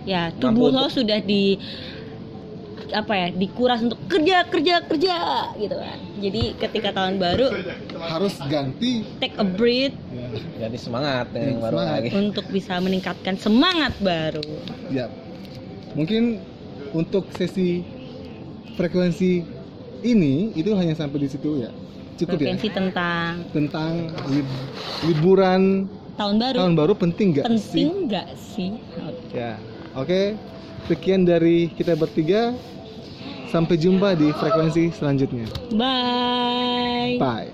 Ya, 0.03 0.33
tubuh 0.33 0.69
lo 0.69 0.87
untuk- 0.87 0.99
sudah 0.99 1.21
di 1.21 1.59
apa 2.89 3.13
ya 3.15 3.29
dikuras 3.31 3.85
untuk 3.85 4.01
kerja 4.09 4.49
kerja 4.49 4.81
kerja 4.81 5.17
gitu 5.55 5.77
kan 5.77 5.99
jadi 6.19 6.57
ketika 6.57 6.89
tahun 6.91 7.21
baru 7.21 7.53
Harus 8.01 8.35
ganti. 8.45 9.03
take 9.19 9.35
a 9.35 9.45
breath 9.45 9.95
Ya, 10.09 10.27
ganti 10.61 10.79
semangat 10.79 11.27
yang 11.33 11.59
baru 11.59 11.77
Semangat. 11.77 11.95
lagi 11.99 12.09
untuk 12.15 12.45
bisa 12.49 12.75
meningkatkan 12.79 13.35
semangat 13.35 13.93
baru 13.99 14.45
ya. 14.89 15.07
Mungkin 15.93 16.39
untuk 16.91 17.27
sesi 17.33 17.83
frekuensi 18.75 19.43
ini 20.01 20.55
itu 20.55 20.71
hanya 20.73 20.95
sampai 20.95 21.19
di 21.19 21.29
situ 21.29 21.61
ya. 21.61 21.71
Cukup 22.17 22.35
ya. 22.37 22.51
frekuensi 22.51 22.69
tentang 22.69 23.31
Tentang 23.51 23.93
lib- 24.27 24.63
liburan 25.05 25.87
tahun 26.15 26.35
baru 26.37 26.57
tahun 26.57 26.75
baru 26.75 26.93
penting 26.95 27.27
nggak 27.33 27.45
sih? 27.47 27.53
penting 27.53 27.89
nggak 28.07 28.29
sih 28.37 28.71
Ya, 29.31 29.55
oke. 29.93 30.35
Sekian 30.85 31.23
dari 31.23 31.69
kita 31.69 31.95
bertiga. 31.95 32.55
Sampai 33.47 33.75
jumpa 33.75 34.13
di 34.13 34.29
frekuensi 34.31 34.93
selanjutnya. 34.93 35.49
bye 35.73 37.17
Bye. 37.17 37.49